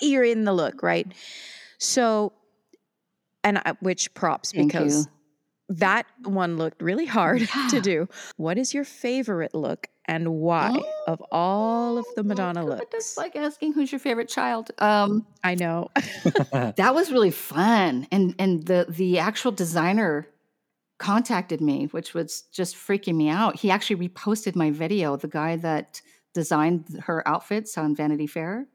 [0.00, 1.10] you're in the look, right?
[1.78, 2.32] So,
[3.42, 5.76] and I, which props Thank because you.
[5.76, 8.08] that one looked really hard to do.
[8.36, 12.84] What is your favorite look and why of all of the Madonna looks.
[12.92, 14.72] It's like asking who's your favorite child.
[14.78, 15.88] Um I know.
[16.52, 18.08] that was really fun.
[18.10, 20.26] And and the the actual designer
[20.98, 23.56] contacted me which was just freaking me out.
[23.56, 26.02] He actually reposted my video the guy that
[26.34, 28.66] designed her outfits on vanity fair.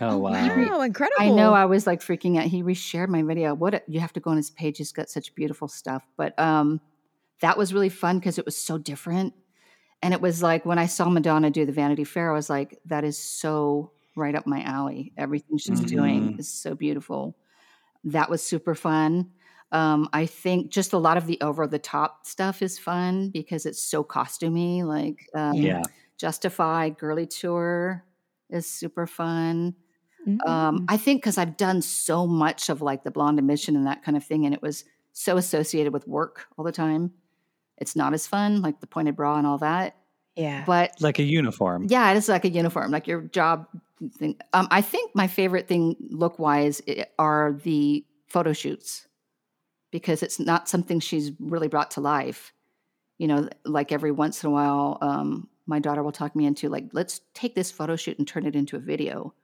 [0.00, 0.32] Oh wow.
[0.32, 1.22] Wow, incredible.
[1.22, 2.46] i know i was like freaking out.
[2.46, 3.54] He reshared my video.
[3.54, 4.78] What a, you have to go on his page.
[4.78, 6.08] He's got such beautiful stuff.
[6.16, 6.80] But um
[7.40, 9.34] that was really fun because it was so different
[10.02, 12.78] and it was like when i saw madonna do the vanity fair i was like
[12.84, 16.38] that is so right up my alley everything she's doing Mhm.
[16.38, 17.36] is so beautiful
[18.04, 19.30] that was super fun
[19.72, 23.66] um, i think just a lot of the over the top stuff is fun because
[23.66, 25.82] it's so costumey like um, Yeah.
[26.18, 28.04] justify girly tour
[28.50, 29.74] is super fun
[30.26, 30.46] Mm.
[30.48, 34.02] um, I think because I've done so much of like the Blond Ambition and that
[34.02, 37.12] kind of thing, and it was so associated with work all the time.
[37.78, 39.96] It's not as fun, like the pointed bra and all that.
[40.36, 40.64] yeah.
[40.66, 41.86] But Like a uniform.
[41.88, 43.66] yeah, it is like a uniform, like your job
[44.18, 44.36] thing.
[44.52, 46.80] Um, I think my favorite thing look wise
[47.18, 49.06] are the photo shoots
[49.92, 52.52] because it's not something she's really brought to life.
[53.18, 56.68] You know, like every once in a while, um, my daughter will talk me into
[56.68, 59.34] like, let's take this photo shoot and turn it into a video.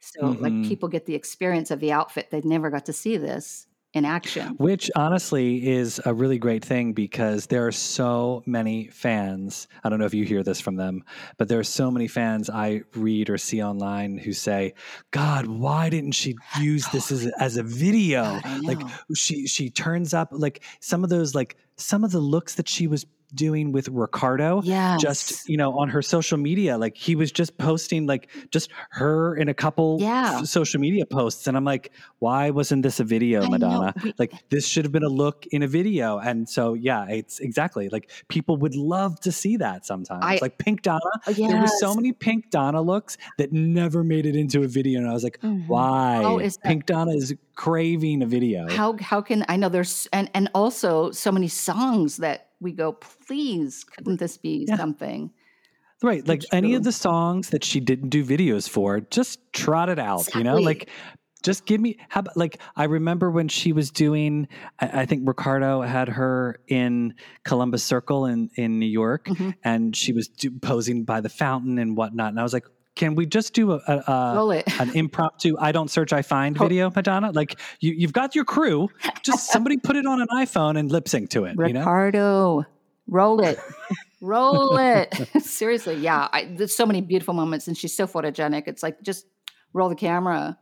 [0.00, 0.62] So like Mhm.
[0.62, 2.30] people get the experience of the outfit.
[2.32, 4.54] They never got to see this in action.
[4.58, 9.66] Which honestly is a really great thing because there are so many fans.
[9.82, 11.04] I don't know if you hear this from them,
[11.38, 14.74] but there are so many fans I read or see online who say,
[15.10, 18.40] "God, why didn't she use this as a, as a video?
[18.42, 18.80] God, like
[19.14, 22.86] she she turns up like some of those like some of the looks that she
[22.86, 24.96] was doing with Ricardo Yeah.
[24.98, 26.78] just you know on her social media.
[26.78, 30.38] Like he was just posting like just her in a couple Yeah.
[30.40, 31.46] f- social media posts.
[31.46, 33.92] And i'm like why wasn't this a video madonna?
[34.02, 36.18] We- like this should have been a look in a video.
[36.18, 40.20] And so yeah it's exactly like people would love to see that sometimes.
[40.24, 44.26] I- like pink donna Oh, there were so many pink donna looks that never made
[44.26, 45.00] it into a video.
[45.00, 45.66] And i was like Mhm.
[45.66, 46.22] why?
[46.24, 50.06] Oh, is that- pink donna is craving a video how how can I know there's
[50.12, 54.76] and and also so many songs that we go, please, couldn't this be Yeah.
[54.76, 55.30] something?
[56.02, 56.26] Right.
[56.26, 60.32] Like any of the songs that she didn't do videos for, just trot it out,
[60.34, 60.56] you know?
[60.56, 60.88] Like
[61.42, 64.48] just give me how about like I remember when she was doing
[64.80, 69.54] I, I think Ricardo had her in Columbus Circle in in New York Mhm.
[69.64, 72.66] and she was do, posing by the fountain and whatnot and I was like
[72.98, 76.90] can we just do a, a, a an impromptu I don't search I find video
[76.94, 78.90] Madonna like you you've got your crew
[79.22, 82.66] just somebody put it on an iPhone and lip sync to it you know Ricardo,
[83.08, 83.58] roll it,
[84.20, 85.14] roll it.
[85.42, 86.28] Seriously, yeah.
[86.32, 88.64] I, there's so many beautiful moments, and she's so photogenic.
[88.66, 89.26] It's like just
[89.72, 90.58] roll the camera.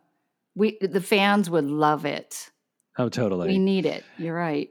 [0.54, 2.50] We the fans would love it.
[2.98, 4.04] oh totally We need it.
[4.16, 4.70] You're right.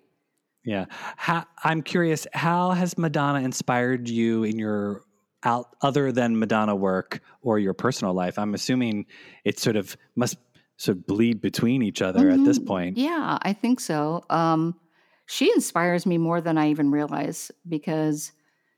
[0.63, 0.85] Yeah.
[1.15, 5.03] How, I'm curious, how has Madonna inspired you in your
[5.45, 8.37] out other than Madonna work or your personal life?
[8.39, 9.05] I'm assuming
[9.43, 10.37] it sort of must
[10.77, 12.65] sort of bleed between each other at this Mhm.
[12.67, 12.97] point.
[12.97, 14.23] Yeah, I think so.
[14.29, 14.79] Um,
[15.27, 18.31] she inspires me more than I even realize because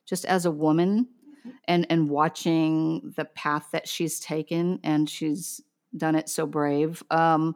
[0.06, 1.10] just as a woman
[1.66, 5.62] and and watching the path that she's taken and she's
[5.96, 7.56] done it so brave, um,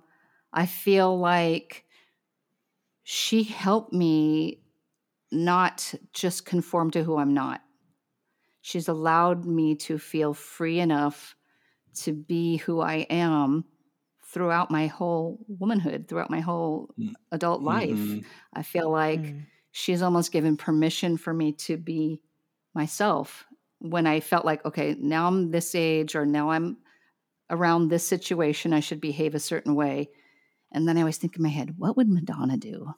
[0.53, 1.85] I feel like
[3.03, 4.63] she helped me
[5.31, 7.61] not just conform to who I'm not.
[8.61, 11.35] She's allowed me to feel free enough
[11.95, 13.65] to be who I am
[14.23, 17.15] throughout my whole womanhood, throughout my whole Mm.
[17.31, 18.17] adult life.
[18.17, 18.31] Mhm.
[18.53, 19.51] I feel like Mm.
[19.71, 22.21] she's almost given permission for me to be
[22.73, 23.45] myself
[23.79, 26.77] when I felt like, okay, now I'm this age or now I'm
[27.49, 30.09] around this situation, I should behave a certain way.
[30.71, 32.93] And then I always think in my head, what would Madonna do?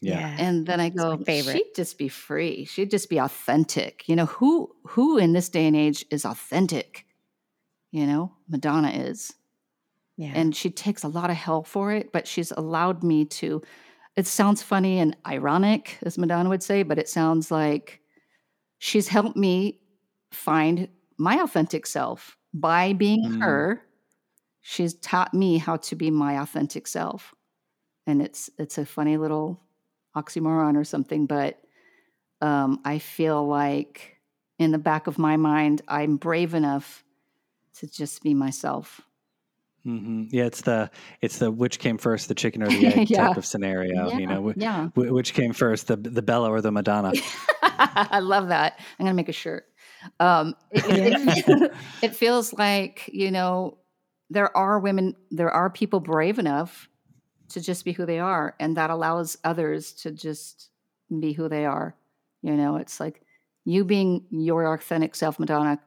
[0.00, 0.34] Yeah.
[0.38, 2.64] And then I go, she'd just be free.
[2.64, 4.08] She'd just be authentic.
[4.08, 7.04] You know, who who in this day and age is authentic?
[7.92, 9.34] You know, Madonna is
[10.16, 10.32] Yeah.
[10.34, 13.62] and she takes a lot of hell for it but she's allowed me to
[14.16, 18.00] it sounds funny and ironic as madonna would say but it sounds like
[18.78, 19.80] she's helped me
[20.32, 23.42] find my authentic self by being Mm.
[23.42, 23.82] her
[24.62, 27.34] she's taught me how to be my authentic self
[28.06, 29.60] and it's it's a funny little
[30.22, 31.58] oxymoron or something but
[32.40, 34.16] um, i feel like
[34.58, 37.04] in the back of my mind i'm brave enough
[37.74, 39.00] to just be myself
[39.84, 40.44] hmm Yeah.
[40.46, 40.90] It's the,
[41.22, 43.28] it's the which came first, the chicken or the egg Yeah.
[43.28, 46.60] type of scenario, you know, wh- yeah wh- which came first, the, the Bella or
[46.60, 47.12] the Madonna?
[47.62, 48.78] I love that.
[48.98, 49.64] I'm gonna make a shirt.
[50.20, 51.14] Um, it,
[51.48, 53.78] it- it feels like you know
[54.30, 56.88] there are women, there are people brave enough
[57.48, 60.70] to just be who they are, and that allows others to just
[61.20, 61.94] be who they are.
[62.42, 63.22] You know, it's like
[63.64, 65.80] you being your authentic self, Madonna.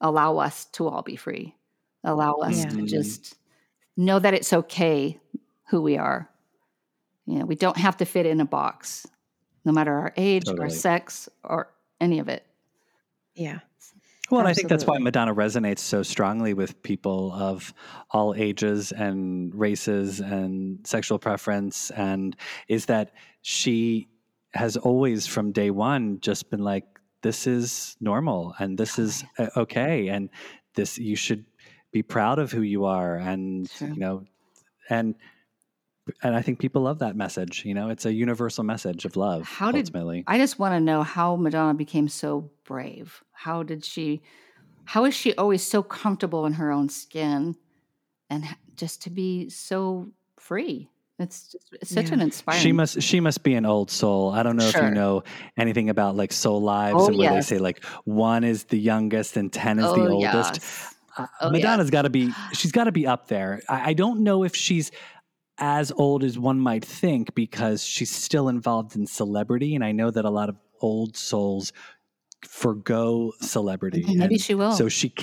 [0.00, 1.54] Allow us to all be free.
[2.02, 2.70] Allow us Yeah.
[2.70, 2.86] to Mhm.
[2.88, 3.36] just
[3.96, 5.20] know that it's okay
[5.68, 6.28] who we are.
[7.26, 9.06] You know, we don't have to fit in a box,
[9.64, 10.70] no matter our age, our Totally.
[10.70, 12.46] sex, or any of it.
[13.34, 13.60] yeah.
[14.34, 17.72] Well, and I think that's why Madonna resonates so strongly with people of
[18.10, 22.34] all ages and races and sexual preference, and
[22.66, 24.08] is that she
[24.54, 26.84] has always, from day one, just been like,
[27.22, 30.28] "This is normal, and this is uh, okay, and
[30.74, 31.44] this you should
[31.92, 33.88] be proud of who you are, and Sure.
[33.88, 34.24] you know,
[34.90, 35.14] and."
[36.22, 37.64] And I think people love that message.
[37.64, 39.42] You know, it's a universal message of love.
[39.44, 40.24] How did- ultimately?
[40.26, 43.22] I just want to know how Madonna became so brave.
[43.32, 44.22] How did she?
[44.86, 47.56] How is she always so comfortable in her own skin,
[48.28, 48.44] and
[48.76, 50.90] just to be so free?
[51.18, 52.14] It's just it's such Yeah.
[52.14, 52.60] an inspiring.
[52.60, 54.30] She must she must be an old soul.
[54.32, 55.22] I don't know if you know
[55.56, 57.48] anything about like soul lives Oh, and where yes.
[57.48, 60.54] they say like one is the youngest and ten is the Oh, oldest.
[60.60, 60.94] yes.
[61.16, 61.52] Uh, Oh, yeah.
[61.52, 63.62] Madonna's got to be she's got to be up there.
[63.68, 64.90] I, I don't know if she's
[65.58, 70.10] as old as one might think because she's still involved in celebrity, and I know
[70.10, 71.72] that a lot of old souls
[72.42, 74.04] forgo celebrity.
[74.06, 74.72] Maybe and she will.
[74.72, 75.14] So she.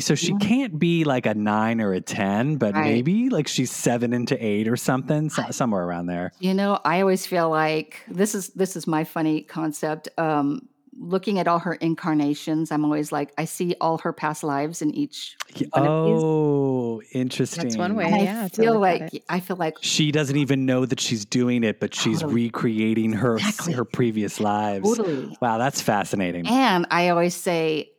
[0.00, 0.38] So she Yeah.
[0.38, 2.84] can't be like a nine or a ten, but Right.
[2.84, 6.32] maybe like she's seven into eight or something, so, somewhere around there.
[6.40, 10.10] You know, I always feel like this is this is my funny concept.
[10.18, 10.68] Um,
[11.00, 14.94] looking at all her incarnations, I'm always like, I see all her past lives in
[14.94, 15.36] each.
[15.70, 16.22] one of these.
[16.24, 17.64] Oh, interesting.
[17.64, 18.04] That's one way.
[18.06, 19.22] And I yeah, feel like.
[19.28, 22.44] I feel like She doesn't even know that she's doing it, but she's Totally.
[22.46, 23.72] recreating her Exactly.
[23.74, 24.84] her previous lives.
[24.96, 25.36] totally.
[25.40, 26.46] Wow, that's fascinating.
[26.48, 27.90] And I always say,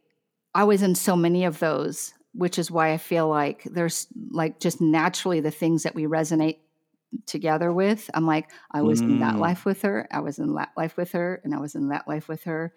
[0.54, 4.60] I was in so many of those, which is why I feel like there's like
[4.60, 6.58] just naturally the things that we resonate
[7.26, 8.10] together with.
[8.14, 9.40] I'm like, I was in that Mm.
[9.40, 12.08] life with her, I was in that life with her, and I was in that
[12.08, 12.74] life with her.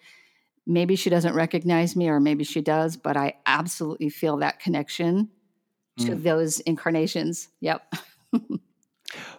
[0.67, 5.31] Maybe she doesn't recognize me, or maybe she does, but I absolutely feel that connection
[5.99, 6.23] to Mm.
[6.23, 7.49] those incarnations.
[7.61, 7.93] Yep.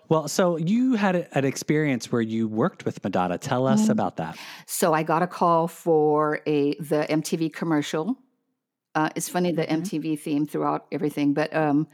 [0.10, 3.40] Well, so you had a, an experience where you worked with Madonna.
[3.40, 3.90] Tell us Mhm.
[3.90, 4.38] about that.
[4.68, 8.16] So I got a call for a the MTV commercial
[8.96, 9.66] Uh, it's funny the.
[9.66, 11.88] MTV theme throughout everything, but um,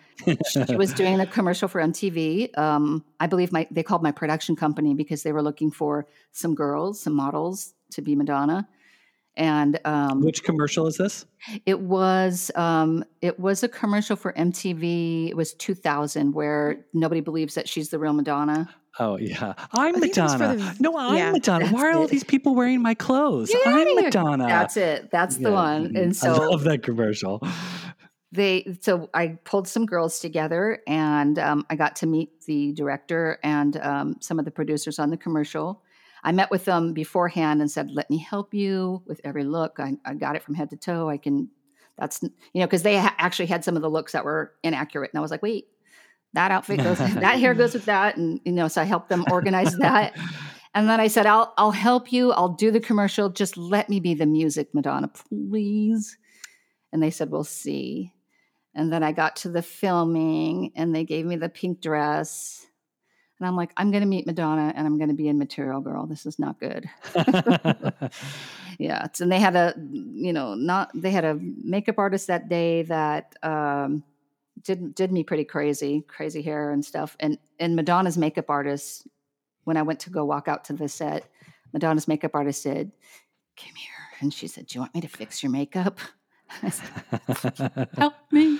[0.52, 2.58] she was doing a commercial for MTV.
[2.58, 6.56] Um, I believe my they called my production company because they were looking for some
[6.56, 8.68] girls, some models to be Madonna,
[9.38, 11.26] and um, Which commercial is this?
[11.66, 15.30] it was um, it was a commercial for MTV.
[15.30, 18.70] It was 2000, where nobody believes that she's the real Madonna.
[19.00, 20.74] Oh yeah, I'm I think that was for Madonna.
[20.78, 21.68] the- no, I'm yeah, Madonna.
[21.70, 22.10] Why are all it.
[22.12, 23.50] these people wearing my clothes?
[23.50, 23.96] Get I'm.
[24.04, 24.46] Madonna.
[24.48, 25.10] That's it.
[25.12, 25.96] That's the Yeah, one.
[25.96, 27.42] And so I love that commercial.
[28.32, 33.40] they so i pulled some girls together and um, i got to meet the director
[33.44, 35.82] and um, some of the producers on the commercial
[36.24, 39.94] i met with them beforehand and said let me help you with every look i,
[40.06, 41.50] I got it from head to toe i can
[41.98, 42.30] that's you
[42.62, 45.22] know because they ha- actually had some of the looks that were inaccurate and i
[45.22, 45.66] was like wait
[46.34, 49.26] that outfit goes that hair goes with that and you know so i helped them
[49.32, 50.16] organize that
[50.74, 54.00] and then i said i'll i'll help you i'll do the commercial just let me
[54.00, 56.18] be the music madonna please
[56.92, 58.12] and they said we'll see
[58.76, 62.66] and then I got to the filming and they gave me the pink dress.
[63.40, 65.82] And I'm like, I'm going to meet Madonna and I'm going to be in Material
[65.82, 66.06] Girl.
[66.06, 66.88] This is not good.
[68.78, 69.04] Yeah.
[69.06, 72.84] it's- And they had a, you know, not, they had a makeup artist that day
[72.84, 74.04] that um,
[74.64, 77.16] did, did me pretty crazy, crazy hair and stuff.
[77.20, 79.08] And, and Madonna's makeup artist,
[79.64, 81.26] when I went to go walk out to the set,
[81.74, 82.92] Madonna's makeup artist said,
[83.58, 83.90] Come here.
[84.22, 86.00] And she said, Do you want me to fix your makeup?
[86.64, 88.60] I said, help me.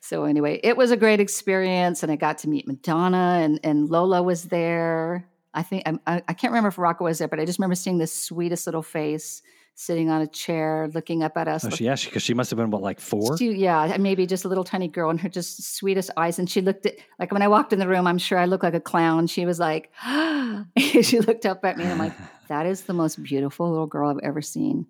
[0.00, 3.88] So anyway, it was a great experience, and I got to meet Madonna, and and
[3.88, 5.28] Lola was there.
[5.52, 7.74] I think I, I, I can't remember if Rocco was there, but I just remember
[7.74, 9.42] seeing this sweetest little face
[9.80, 11.64] sitting on a chair, looking up at us.
[11.64, 13.38] oh, look- she, yeah, because she must have been what, like four?
[13.38, 16.40] she, yeah, maybe just a little tiny girl, and her just sweetest eyes.
[16.40, 18.64] And she looked at like when I walked in the room, I'm sure I looked
[18.64, 19.28] like a clown.
[19.28, 19.92] She was like,
[20.78, 22.12] she looked up at me, and I'm like,
[22.48, 24.86] that is the most beautiful little girl I've ever seen.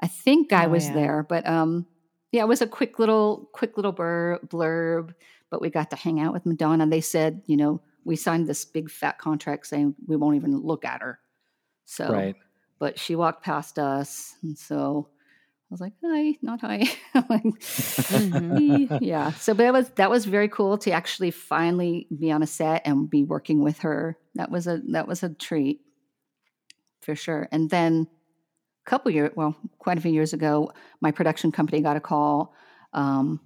[0.00, 0.94] I think I Oh, was yeah.
[0.94, 1.84] there, but um,
[2.32, 5.14] yeah, it was a quick little, quick little blur, blurb.
[5.50, 6.86] But we got to hang out with Madonna.
[6.86, 10.84] They said, you know, we signed this big fat contract saying we won't even look
[10.86, 11.18] at her.
[11.84, 12.36] So, Right.
[12.80, 18.98] But she walked past us, and so I was like, "Hi, not hi." Like, Mhm.
[19.00, 19.30] yeah.
[19.32, 22.82] So, but that was that was very cool to actually finally be on a set
[22.84, 24.16] and be working with her.
[24.34, 25.82] That was a that was a treat
[27.02, 27.48] for sure.
[27.52, 28.08] And then
[28.86, 32.54] a couple years, well, quite a few years ago, my production company got a call
[32.92, 33.40] um,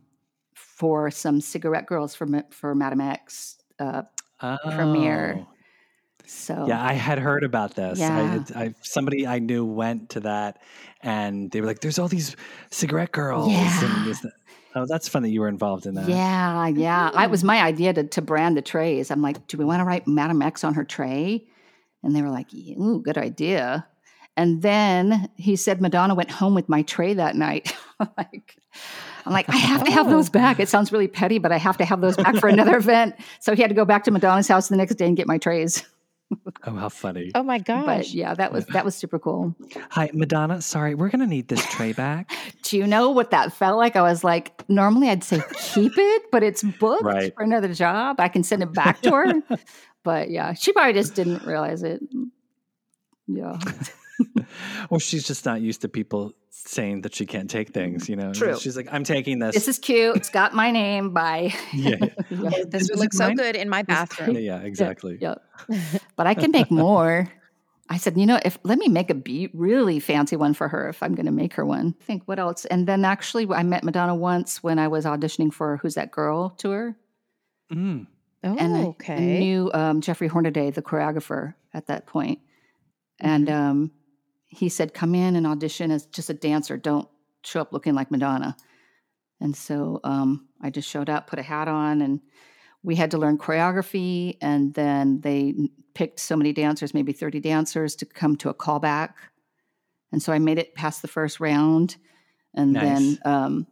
[0.55, 3.59] for some cigarette girls for for Madame X.
[3.79, 4.03] Uh,
[4.71, 5.47] premiere.
[6.27, 7.99] So Yeah, I had heard about this.
[7.99, 8.43] Yeah.
[8.55, 10.61] I, I somebody I knew went to that,
[11.03, 12.37] and they were like, "There's all these
[12.71, 13.85] cigarette girls." Yeah.
[13.85, 14.25] And this,
[14.75, 16.09] oh, that's fun that you were involved in that.
[16.09, 17.11] Yeah, yeah.
[17.15, 19.11] I, it was my idea to, to brand the trays.
[19.11, 21.47] I'm like, do we want to write Madame X on her tray?
[22.03, 23.87] And they were like, ooh, good idea.
[24.37, 27.75] And then he said Madonna went home with my tray that night.
[28.19, 28.57] Like,
[29.25, 30.59] I'm like, I have to have those back.
[30.59, 33.15] It sounds really petty, but I have to have those back for another event.
[33.39, 35.39] So he had to go back to Madonna's house the next day and get my
[35.39, 35.85] trays.
[36.67, 37.31] Oh, how funny.
[37.35, 38.13] Oh my But gosh.
[38.15, 39.55] yeah, that was that was super cool.
[39.91, 40.63] Hi, Madonna.
[40.63, 42.31] Sorry, we're gonna need this tray back.
[42.63, 43.97] Do you know what that felt like?
[43.97, 47.35] I was like, normally I'd say keep it, but it's booked Right.
[47.35, 48.19] for another job.
[48.19, 49.33] I can send it back to her.
[50.03, 52.01] but yeah, she probably just didn't realize it.
[53.27, 53.59] Yeah.
[54.91, 58.09] or she's just not used to people saying that she can't take things.
[58.09, 58.59] You know, True.
[58.59, 60.17] She's like, "I'm taking this." This is cute.
[60.17, 61.11] It's got my name.
[61.13, 61.55] Bye.
[61.73, 62.09] yeah, yeah.
[62.31, 63.37] this This would look so mine?
[63.37, 64.37] good in my bathroom.
[64.39, 65.19] yeah, exactly.
[65.21, 65.43] Yep.
[66.17, 67.29] But I can make more.
[67.91, 70.89] I said, you know, if let me make a be- really fancy one for her
[70.89, 71.93] if I'm going to make her one.
[72.01, 72.65] think what else?
[72.65, 76.51] And then actually, I met Madonna once when I was auditioning for Who's That Girl
[76.57, 76.97] tour.
[77.71, 78.07] Mm.
[78.43, 79.39] Oh, and I okay.
[79.39, 82.39] knew um, Jeffrey Hornaday, the choreographer at that point.
[83.21, 83.55] And Mm-hmm.
[83.71, 83.91] um,
[84.55, 86.77] he said, "Come in and audition as just a dancer.
[86.77, 87.09] Don't
[87.43, 88.57] show up looking like Madonna."
[89.41, 92.21] And so um, I just showed up, put a hat on, and
[92.83, 94.39] we had to learn choreography.
[94.41, 95.55] And then they
[95.95, 99.15] picked so many dancers, maybe thirty dancers, to come to a callback.
[100.13, 101.97] And so I made it past the first round,
[102.55, 102.83] and Nice.
[102.83, 103.67] then um,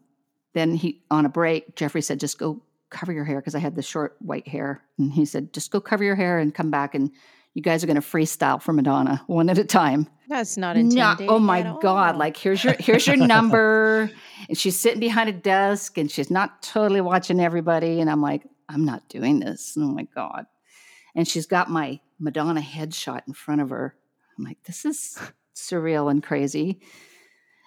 [0.54, 3.76] then he on a break, Jeffrey said, "Just go cover your hair," because I had
[3.76, 6.94] the short white hair, and he said, "Just go cover your hair and come back,
[6.94, 7.10] and
[7.54, 10.78] you guys are going to freestyle for Madonna one at a time." That's not Not,
[10.78, 11.28] oh intimidating.
[11.30, 12.14] oh my god!
[12.14, 12.18] all.
[12.18, 14.10] Like here's your here's your number,
[14.48, 18.42] and she's sitting behind a desk, and she's not totally watching everybody, and I'm like,
[18.68, 19.74] I'm not doing this.
[19.76, 20.46] Oh my god!
[21.14, 23.94] And she's got my Madonna headshot in front of her.
[24.38, 25.18] I'm like, this is
[25.54, 26.80] surreal and crazy.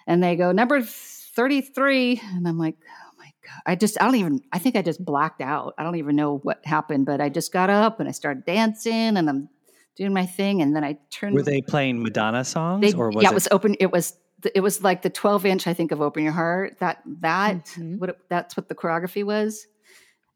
[0.08, 3.62] And they go number 33, and I'm like, oh my god!
[3.64, 5.74] I just I don't even I think I just blacked out.
[5.78, 9.16] I don't even know what happened, but I just got up and I started dancing,
[9.16, 9.48] and I'm
[9.96, 11.34] doing my thing, and then I turned.
[11.34, 13.32] Were they playing Madonna songs, They, or was yeah, it?
[13.32, 13.76] it was open.
[13.80, 14.16] It was
[14.54, 16.78] it was like the 12 inch, I think, of Open Your Heart.
[16.80, 17.98] That that Mhm.
[17.98, 19.66] what it, that's what the choreography was.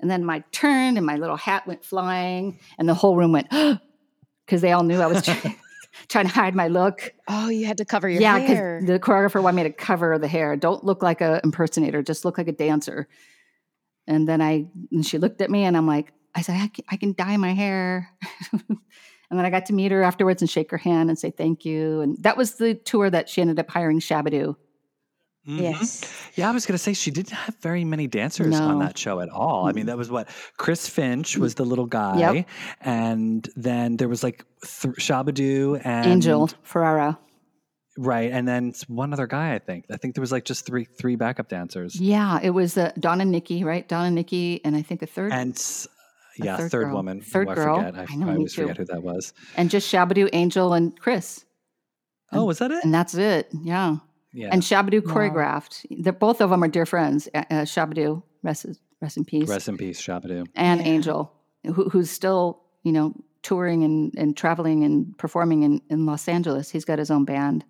[0.00, 3.48] And then my turn and my little hat went flying, and the whole room went
[4.46, 5.54] because they all knew I was trying,
[6.08, 7.12] trying to hide my look.
[7.28, 8.78] Oh, you had to cover your yeah, hair.
[8.80, 10.56] because the choreographer wanted me to cover the hair.
[10.56, 13.06] Don't look like a impersonator, just look like a dancer.
[14.06, 16.84] And then I, and she looked at me, and I'm like, I said, I can,
[16.90, 18.08] I can dye my hair.
[19.30, 21.64] and then I got to meet her afterwards and shake her hand and say thank
[21.64, 22.00] you.
[22.00, 24.56] And that was the tour that she ended up hiring Shabba-Doo.
[25.48, 25.60] Mhm.
[25.60, 26.04] Yes.
[26.36, 29.20] Yeah, I was going to say she didn't have very many dancers on that show
[29.20, 29.66] at all.
[29.66, 30.28] I mean, that was what
[30.58, 32.46] Chris Finch was the little guy, Yep.
[32.82, 37.18] and then there was like th- Shabba-Doo and Angel Ferreira.
[37.96, 38.30] right?
[38.30, 39.86] And then one other guy, I think.
[39.90, 43.34] I think there was like just three three backup dancers, Yeah, it was uh, and
[43.34, 43.88] Niki, right?
[43.88, 45.99] Donna Nikki, and I think a third, and and, s- A
[46.38, 47.20] yeah, third third, woman.
[47.20, 47.76] Third girl.
[47.76, 48.08] I forget.
[48.10, 48.62] I, I know, I always too.
[48.62, 49.32] forget who that was.
[49.56, 51.44] And just Shabba-Doo, Angel, and Chris.
[52.32, 52.84] Oh, was that it?
[52.84, 53.48] And that's it.
[53.62, 53.96] Yeah.
[54.32, 54.50] Yeah.
[54.52, 55.14] And Shabba-Doo Wow.
[55.14, 55.86] choreographed.
[55.90, 57.28] They're, both of them are dear friends.
[57.34, 58.66] Uh, Shabba-Doo, rest,
[59.00, 60.44] rest in peace, Rest in peace, Shabba-Doo.
[60.54, 60.86] and Yeah.
[60.86, 61.32] Angel,
[61.64, 66.70] who, who's still, you know, touring and, and traveling and performing in, in Los Angeles.
[66.70, 67.64] He's got his own band,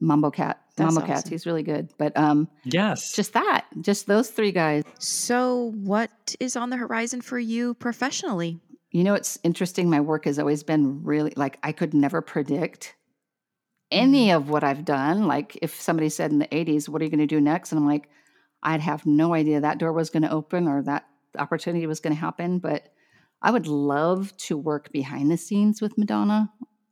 [0.00, 0.60] Mambo Cat.
[0.76, 1.28] That's Mambo Cats.
[1.28, 1.90] He's really good.
[1.98, 3.12] But um, Yes.
[3.14, 4.84] just that, just those three guys.
[4.98, 8.60] So, what is on the horizon for you professionally?
[8.90, 9.90] You know, it's interesting.
[9.90, 12.94] My work has always been really like I could never predict
[13.90, 15.26] any of what I've done.
[15.26, 17.72] Like if somebody said in the 80s, What are you going to do next?
[17.72, 18.08] And I'm like,
[18.62, 21.06] I'd have no idea that door was going to open or that
[21.38, 22.58] opportunity was going to happen.
[22.58, 22.92] But
[23.42, 26.50] I would love to work behind the scenes with Madonna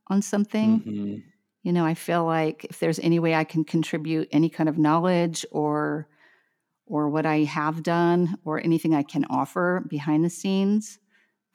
[0.08, 0.80] on something.
[0.80, 1.22] Mhm.
[1.66, 4.78] You know, I feel like if there's any way I can contribute any kind of
[4.78, 6.06] knowledge or
[6.86, 11.00] or what I have done or anything I can offer behind the scenes,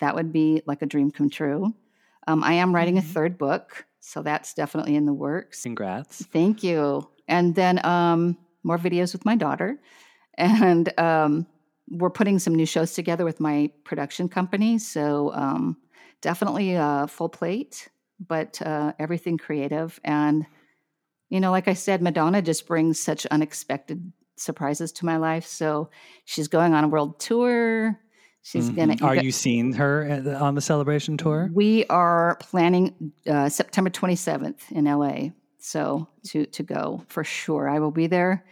[0.02, 1.74] that would be like a dream come true.
[2.28, 3.14] Um, I am writing a Mhm.
[3.14, 5.64] third book, so that's definitely in the works.
[5.64, 6.26] Congrats.
[6.26, 7.08] Thank you.
[7.30, 9.80] And then um, more videos with my daughter.
[10.38, 11.48] And um,
[11.90, 14.78] we're putting some new shows together with my production company.
[14.78, 15.78] So um,
[16.20, 17.88] definitely a full plate,
[18.28, 20.00] but uh, everything creative.
[20.04, 20.46] And,
[21.30, 25.46] you know, like I said, Madonna just brings such unexpected surprises to my life.
[25.46, 25.90] So
[26.26, 28.00] she's going on a world tour.
[28.44, 28.76] She's Mhm.
[28.76, 29.06] going to.
[29.06, 31.50] Are you seeing her at the- on the celebration tour?
[31.54, 35.32] We are planning uh, September 27th in LA.
[35.60, 38.44] So to to go for sure, I will be there,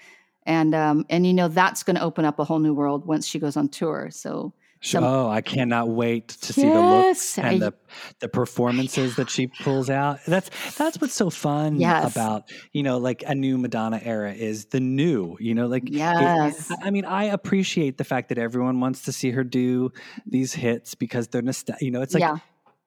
[0.45, 3.25] and um, and you know that's going to open up a whole new world once
[3.25, 4.09] she goes on tour.
[4.11, 7.73] So some- oh, I cannot wait to see the looks Yes, I- and the
[8.19, 10.19] the performances that she pulls out.
[10.25, 12.11] That's that's what's so fun Yes.
[12.11, 15.35] about you know like a new Madonna era is the new.
[15.39, 19.11] You know, like yes, I- I mean, I appreciate the fact that everyone wants to
[19.11, 19.91] see her do
[20.25, 21.81] these hits because they're nostalgic.
[21.81, 22.37] You know, it's like yeah,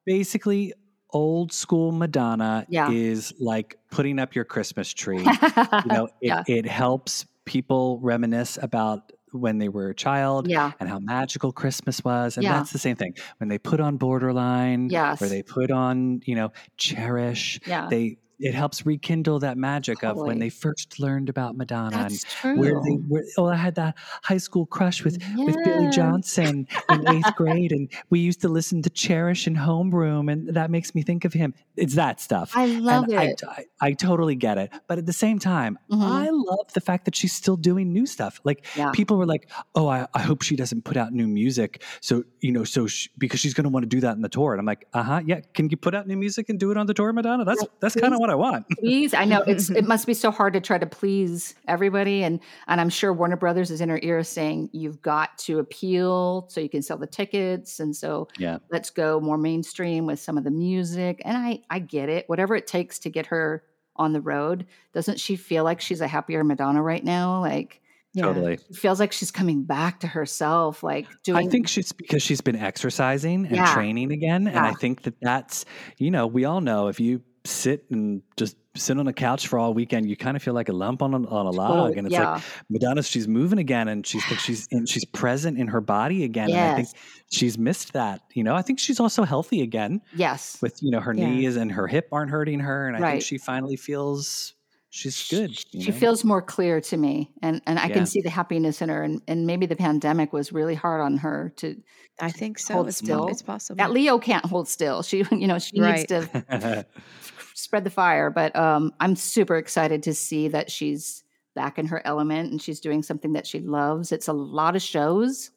[0.07, 0.72] basically
[1.11, 2.90] old school Madonna Yeah.
[2.90, 5.18] is like putting up your Christmas tree.
[5.22, 10.72] you know, it, yeah, it helps people reminisce about when they were a child yeah,
[10.80, 12.37] and how magical Christmas was.
[12.37, 12.55] And Yeah.
[12.55, 13.14] that's the same thing.
[13.39, 15.20] When they put on Borderline, Yes.
[15.20, 17.89] or they put on, you know, Cherish, yeah.
[17.89, 22.59] they it helps rekindle that magic of when they first learned about Madonna That's true.
[22.59, 23.24] where they were.
[23.38, 27.88] Oh, I had that high school crush with with Billy Johnson in eighth grade, and
[28.11, 31.55] we used to listen to Cherish and Homeroom, and that makes me think of him.
[31.76, 32.53] It's that stuff.
[32.55, 33.40] I love and it.
[33.49, 34.70] I, I, I totally get it.
[34.88, 36.03] But at the same time, Mhm.
[36.03, 38.40] I love the fact that she's still doing new stuff.
[38.45, 38.90] Like Yeah.
[38.93, 42.53] people were like, "Oh, I, I hope she doesn't put out new music." So you
[42.53, 44.53] know, so sh because she's going to want to do that in the tour.
[44.53, 45.40] And I'm like, "Uh huh, yeah.
[45.55, 47.45] Can you put out new music and do it on the tour, Madonna?
[47.45, 50.30] That's that's kind of what I want." please i know it's it must be so
[50.30, 54.01] hard to try to please everybody and and i'm sure warner brothers is in her
[54.03, 58.59] ear saying you've got to appeal so you can sell the tickets and so yeah,
[58.70, 62.57] let's go more mainstream with some of the music and i i get it whatever
[62.57, 63.62] it takes to get her
[63.97, 67.80] on the road doesn't she feel like she's a happier madonna right now like
[68.14, 68.24] Yeah.
[68.24, 68.55] totally.
[68.55, 72.41] it feels like she's coming back to herself like doing I think she's because she's
[72.41, 73.74] been exercising and Yeah.
[73.74, 75.64] training again, and I think that that's
[75.99, 79.59] you know we all know if you sit and just sit on a couch for
[79.59, 82.07] all weekend, you kind of feel like a lump on a, on a log, and
[82.07, 85.66] it's yeah like Madonna, she's moving again, and she's like she's in, she's present in
[85.68, 86.88] her body again, and I think
[87.30, 88.20] she's missed that.
[88.34, 91.26] You know, I think she's also healthy again yes with you know her Yeah.
[91.28, 94.55] knees and her hip aren't hurting her, and I think she finally feels
[94.93, 95.57] she's good.
[95.57, 95.97] She know?
[95.97, 97.95] feels more clear to me, and and I Yeah.
[97.95, 99.03] can see the happiness in her.
[99.03, 101.74] And and maybe the pandemic was really hard on her to.
[102.20, 102.74] I think so.
[102.74, 103.26] Hold It's, still.
[103.28, 103.78] it's possible.
[103.78, 105.03] That Leo can't hold still.
[105.03, 106.09] She you know she Right.
[106.11, 106.86] needs to
[107.55, 108.30] spread the fire.
[108.30, 111.24] But um, I'm super excited to see that she's
[111.55, 114.12] back in her element and she's doing something that she loves.
[114.12, 115.51] It's a lot of shows.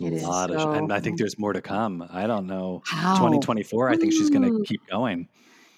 [0.00, 0.22] It a is.
[0.24, 2.04] lot of, and I think there's more to come.
[2.10, 2.82] I don't know.
[2.84, 5.28] How 2024, I think she's going to keep going.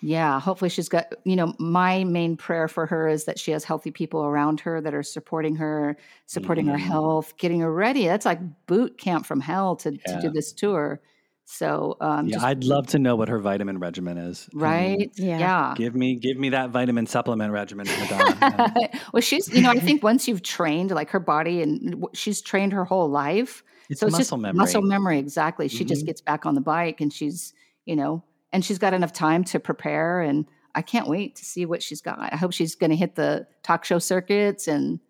[0.03, 3.65] Yeah, hopefully she's got, you know, my main prayer for her is that she has
[3.65, 6.81] healthy people around her that are supporting her, supporting her Mhm.
[6.81, 8.07] health, getting her ready.
[8.07, 11.01] That's like boot camp from hell to, to do this tour.
[11.49, 14.49] So, um, yeah, just, I'd love to know what her vitamin regimen is.
[14.53, 15.11] I mean, right?
[15.15, 15.39] Yeah.
[15.39, 15.75] yeah.
[15.77, 18.89] give me give me that vitamin supplement regimen, Madonna.
[19.13, 22.73] Well, she's, you know, I think once you've trained like her body and she's trained
[22.73, 23.63] her whole life.
[23.89, 24.57] it's so it's muscle just memory.
[24.59, 25.19] muscle memory.
[25.21, 25.69] Exactly.
[25.69, 26.07] She just Mhm.
[26.07, 29.61] gets back on the bike and she's, you know, and she's got enough time to
[29.61, 30.21] prepare.
[30.21, 32.33] And I can't wait to see what she's got.
[32.33, 35.01] I hope she's going to hit the talk show circuits and,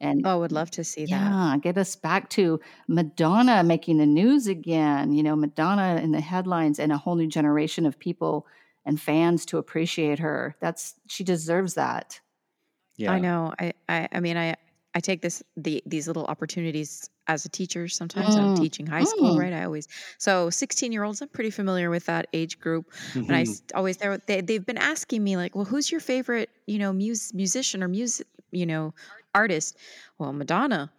[0.00, 1.10] and Oh, I would love to see that.
[1.10, 2.58] yeah, get us back to
[2.88, 5.12] Madonna making the news again.
[5.12, 8.46] You know, Madonna in the headlines and a whole new generation of people
[8.86, 10.56] and fans to appreciate her.
[10.60, 12.18] That's she deserves that.
[12.96, 13.12] yeah.
[13.12, 13.52] I know.
[13.58, 14.54] I, I I mean I
[14.94, 18.36] I take this the these little opportunities as a teacher sometimes.
[18.36, 19.36] I'm Mm, teaching high school, mm.
[19.36, 19.52] right?
[19.52, 22.92] I always so 16 year olds, I'm pretty familiar with that age group.
[23.28, 23.60] And I Mhm.
[23.74, 27.32] always they're- they they've been asking me like, well, who's your favorite, you know, mus-
[27.34, 28.94] musician or music, you know,
[29.34, 29.76] artist?
[30.18, 30.90] Well, Madonna.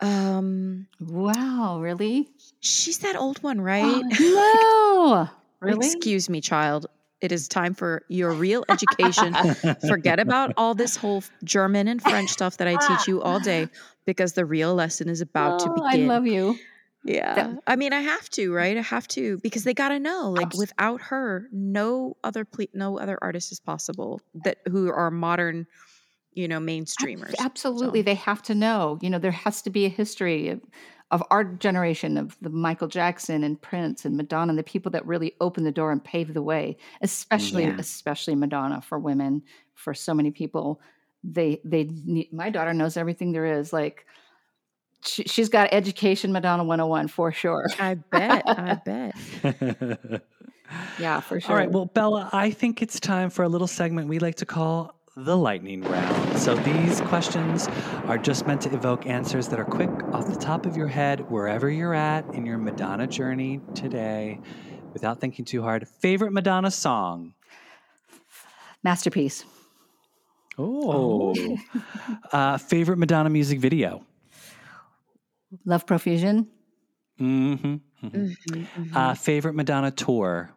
[0.00, 2.28] Um, Wow, really?
[2.60, 4.06] she's that old one, right?
[4.18, 5.28] no.
[5.60, 5.86] Really?
[5.86, 6.86] Excuse me, child.
[7.20, 9.34] It is time for your real education.
[9.88, 13.68] Forget about all this whole German and French stuff that I teach you all day
[14.06, 16.56] because the real lesson is about to Oh, I love you.
[17.04, 17.54] Yeah.
[17.66, 18.76] I mean, I have to, right?
[18.76, 22.66] I have to because they got to know like Abs- without her, no other ple-
[22.74, 25.66] no other artist is possible that who are modern,
[26.34, 27.34] you know, mainstreamers.
[27.40, 28.00] Absolutely.
[28.00, 28.98] So- They have to know.
[29.00, 30.60] You know, there has to be a history
[31.10, 35.06] of, our generation of the Michael Jackson and Prince and Madonna and the people that
[35.06, 37.76] really opened the door and paved the way, especially Yeah.
[37.78, 39.42] especially Madonna for women,
[39.74, 40.80] for so many people.
[41.24, 43.72] They they need, my daughter knows everything there is.
[43.72, 44.06] Like
[45.04, 47.66] she, she's got education Madonna 101 for sure.
[47.78, 48.42] I bet.
[48.46, 50.22] I bet.
[50.98, 51.50] Yeah, for sure.
[51.50, 51.70] All right.
[51.70, 54.94] Well, Bella, I think it's time for a little segment we like to call
[55.24, 56.38] the lightning round.
[56.38, 57.66] So these questions
[58.06, 61.28] are just meant to evoke answers that are quick off the top of your head,
[61.30, 64.38] wherever you're at in your Madonna journey today,
[64.92, 65.86] without thinking too hard.
[65.88, 67.34] Favorite Madonna song?
[68.84, 69.44] masterpiece.
[70.56, 71.34] Oh.
[72.32, 74.04] uh, favorite Madonna music video?
[75.64, 76.46] Love profusion.
[77.20, 77.74] Mm-hmm.
[78.06, 78.94] Mhm, mhm.
[78.96, 80.50] Uh, favorite Madonna tour?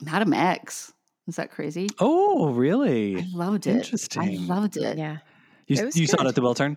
[0.00, 0.94] Madame X.
[1.26, 1.88] Is that crazy?
[1.98, 3.18] Oh, really?
[3.18, 3.76] I loved it.
[3.76, 4.22] Interesting.
[4.22, 4.96] I loved it.
[4.96, 5.18] yeah.
[5.66, 6.76] You, It you saw it at the Wiltern?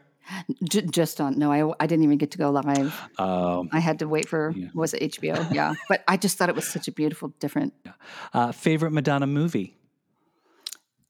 [0.63, 1.37] J- just on.
[1.37, 2.93] No, I, I didn't even get to go live.
[3.19, 4.67] Um, I had to wait for Yeah.
[4.73, 5.51] was it HBO?
[5.53, 7.73] Yeah, but I just thought it was such a beautiful, different.
[8.33, 9.75] uh, favorite Madonna movie?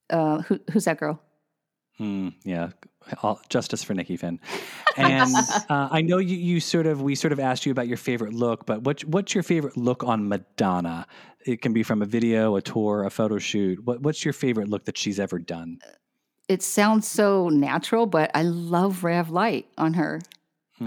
[0.10, 1.22] Uh, who, who's that girl?
[2.00, 2.70] Mm, yeah,
[3.24, 4.39] all, justice for Nikki Finn.
[4.95, 7.97] And uh, I know you, you sort of we sort of asked you about your
[7.97, 11.08] favorite look, but what's what's your favorite look on Madonna?
[11.45, 13.84] It can be from a video, a tour, a photo shoot.
[13.84, 15.80] What what's your favorite look that she's ever done?
[16.47, 20.22] It sounds so natural, but I love ray of light on her.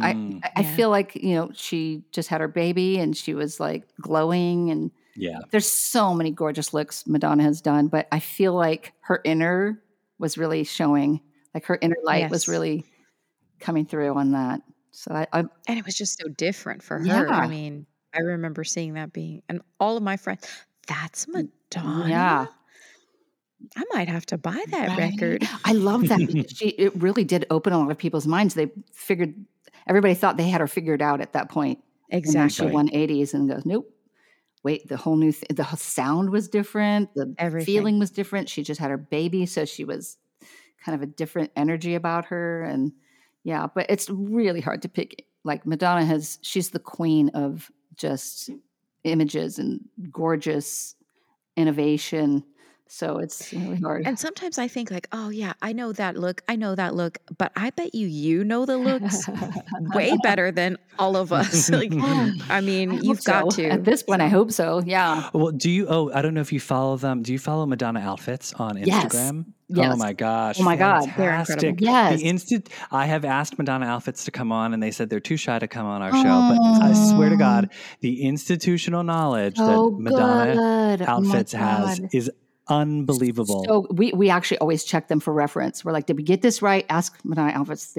[0.01, 0.75] I, Mm, I I Yeah.
[0.77, 4.91] feel like you know she just had her baby and she was like glowing and
[5.15, 9.83] yeah, there's so many gorgeous looks Madonna has done, but I feel like her inner
[10.23, 11.21] was really showing.
[11.53, 12.87] Like her inner light was really
[13.61, 14.63] coming through on that.
[14.93, 17.05] So I, I And it was just so different for her.
[17.05, 17.25] Yeah.
[17.29, 20.47] I mean, I remember seeing that being, and all of my friends,
[20.87, 22.09] that's mm, Madonna.
[22.09, 22.47] yeah.
[23.77, 25.13] I might have to buy that Right?
[25.13, 25.47] record.
[25.65, 28.55] I love that because she it really did open a lot of people's minds.
[28.55, 29.35] They figured
[29.87, 31.79] everybody thought they had her figured out at that point.
[32.11, 32.73] And then she Exactly.
[32.73, 33.89] won 80s and goes, nope.
[34.63, 37.13] Wait, the whole new th- the sound was different.
[37.15, 37.67] The Everything.
[37.67, 38.49] feeling was different.
[38.49, 40.19] She just had her baby, so she was
[40.85, 42.63] kind of a different energy about her.
[42.63, 42.93] And
[43.45, 45.27] yeah, but it's really hard to pick.
[45.45, 48.51] Like Madonna has, she's the queen of just
[49.05, 49.81] images and
[50.13, 50.95] gorgeous
[51.57, 52.45] innovation.
[52.93, 54.07] So it's really hard.
[54.07, 57.17] And sometimes I think like, oh yeah, I know that look, I know that look,
[57.39, 59.27] but I bet you you know the looks
[59.95, 61.71] way better than all of us.
[61.71, 61.91] like,
[62.51, 63.63] I mean, I you've got so.
[63.63, 63.71] to.
[63.71, 64.83] At this point, I hope so.
[64.85, 65.31] Yeah.
[65.33, 65.87] Well, do you?
[65.89, 67.23] Oh, I don't know if you follow them.
[67.23, 69.47] Do you follow Madonna outfits on Instagram?
[69.49, 69.93] Oh yes.
[69.95, 70.61] Oh my gosh!
[70.61, 71.79] Oh my God, they're incredible.
[71.79, 71.81] fantastic.
[71.81, 72.21] Yes.
[72.21, 75.39] The instant I have asked Madonna outfits to come on, and they said they're too
[75.39, 76.23] shy to come on our show.
[76.23, 77.71] But I swear to God,
[78.01, 81.09] the institutional knowledge Oh, that Madonna good.
[81.09, 82.31] Oh outfits has is
[82.69, 83.65] unbelievable.
[83.69, 85.85] So we we actually always check them for reference.
[85.85, 86.87] We're like, did we get this right?
[86.89, 87.97] Ask Madonna outfits.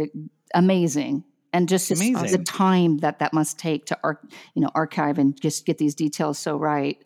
[0.54, 1.24] Amazing.
[1.52, 2.40] And just the- Amazing.
[2.40, 4.20] the time that that must take to ar-
[4.56, 7.04] you know archive and just get these details so right.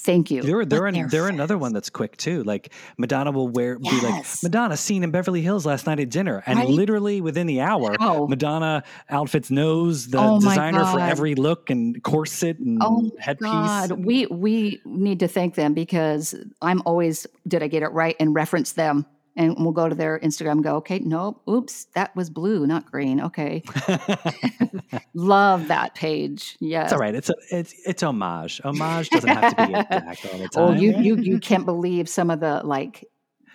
[0.00, 0.42] Thank you.
[0.42, 2.42] They're they're an, they're another one that's quick too.
[2.44, 6.42] Like Madonna will wear be like Madonna seen in Beverly Hills last night at dinner,
[6.46, 6.68] and Right?
[6.68, 8.26] literally within the hour, How?
[8.26, 13.48] Madonna outfits knows the Oh designer for every look and corset and Oh headpiece.
[13.48, 18.16] God, we we need to thank them because I'm always did I get it right
[18.20, 19.06] and reference them,
[19.36, 20.52] and we'll go to their Instagram.
[20.52, 23.20] and Go okay, nope, oops, that was blue, not green.
[23.20, 23.62] Okay,
[25.14, 26.56] love that page.
[26.60, 26.86] Yes.
[26.86, 27.14] It's all right.
[27.14, 28.60] It's a, it's it's homage.
[28.64, 30.64] Homage doesn't have to be exact all the time.
[30.64, 33.04] Oh, you you you can't believe some of the like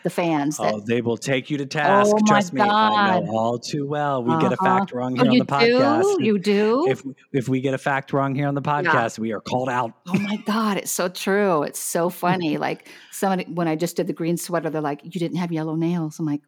[0.08, 2.12] the fans that Oh, they will take you to task.
[2.16, 4.24] Oh my Trust me, I know all too well.
[4.24, 4.66] We get a Uh-huh.
[4.80, 6.18] fact wrong oh, here on the podcast.
[6.18, 6.88] do you do.
[6.89, 7.03] If
[7.34, 9.91] if we get a fact wrong here on the podcast, we are called out.
[10.08, 11.64] Oh my God, it's so true.
[11.64, 12.58] It's so funny.
[12.68, 15.76] Like somebody, when I just did the green sweater, they're like, "You didn't have yellow
[15.76, 16.41] nails." I'm like,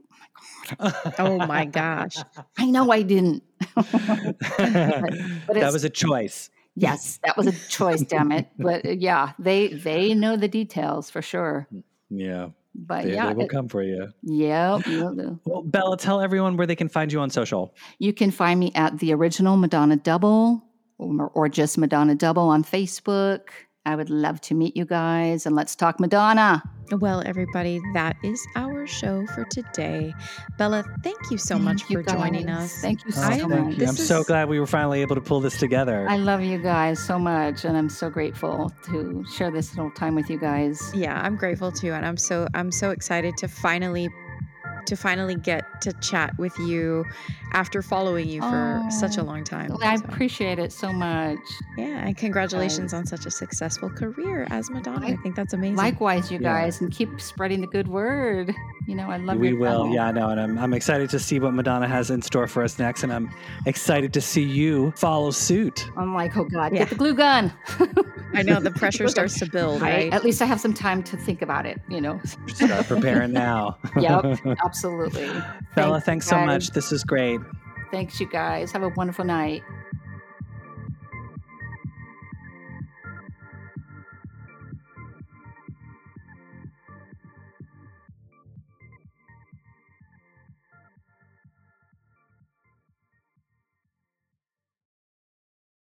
[1.20, 2.16] Oh my gosh.
[2.58, 3.44] "I know I didn't."
[3.76, 3.86] but
[4.40, 6.50] that was a choice.
[6.76, 8.02] yes, that was a choice.
[8.02, 8.48] damn it!
[8.58, 11.68] But uh, yeah, they they know the details for sure.
[12.12, 14.10] Yeah, But they, yeah, they will it- come for you.
[14.24, 14.82] yep.
[15.46, 17.74] Well, Bella, tell everyone where they can find you on social.
[17.98, 20.64] You can find me at the original Madonna Double
[20.98, 23.50] or, or just Madonna Double on Facebook.
[23.86, 26.62] I would love to meet you guys and let's talk Madonna.
[26.92, 30.14] Well, everybody, that is our show for today.
[30.58, 32.82] Bella, thank you so much you for joining us.
[32.82, 33.40] Thank you so Oh, much.
[33.40, 33.88] thank you.
[33.88, 36.08] I'm this so glad we were finally able to pull this together.
[36.10, 40.16] I love you guys so much, and I'm so grateful to share this little time
[40.16, 40.92] with you guys.
[40.94, 44.10] Yeah, I'm grateful too, and I'm so I'm so excited to finally
[44.88, 47.06] to finally get to chat with you
[47.52, 49.72] after following you for such a Oh, long time.
[49.82, 51.38] I So, appreciate it so much.
[51.78, 55.06] yeah, and congratulations on such a successful career as Madonna.
[55.06, 55.76] I Like- think that's amazing.
[55.76, 56.54] Likewise, you Yeah.
[56.62, 58.54] guys, and keep spreading the good word.
[58.88, 59.40] You know, I love it.
[59.40, 59.82] we your will.
[59.84, 59.94] channel.
[59.96, 60.30] Yeah, I know.
[60.30, 63.04] And I'm, I'm excited to see what Madonna has in store for us next.
[63.04, 63.30] And I'm
[63.68, 65.90] excited to see you follow suit.
[65.98, 66.80] I'm like, oh God, Yeah.
[66.86, 67.54] get the glue gun.
[68.34, 69.94] I know the pressure starts to build, Right?
[70.06, 70.14] right?
[70.14, 71.80] At least I have some time to think about it.
[71.90, 72.20] You know.
[72.48, 73.78] Start preparing now.
[74.00, 74.26] yep,
[74.66, 75.30] absolutely.
[75.76, 76.72] Bella, Thanks, thanks so much.
[76.72, 77.39] This is great.
[77.92, 78.72] Thanks, you guys.
[78.72, 79.64] Have a wonderful night.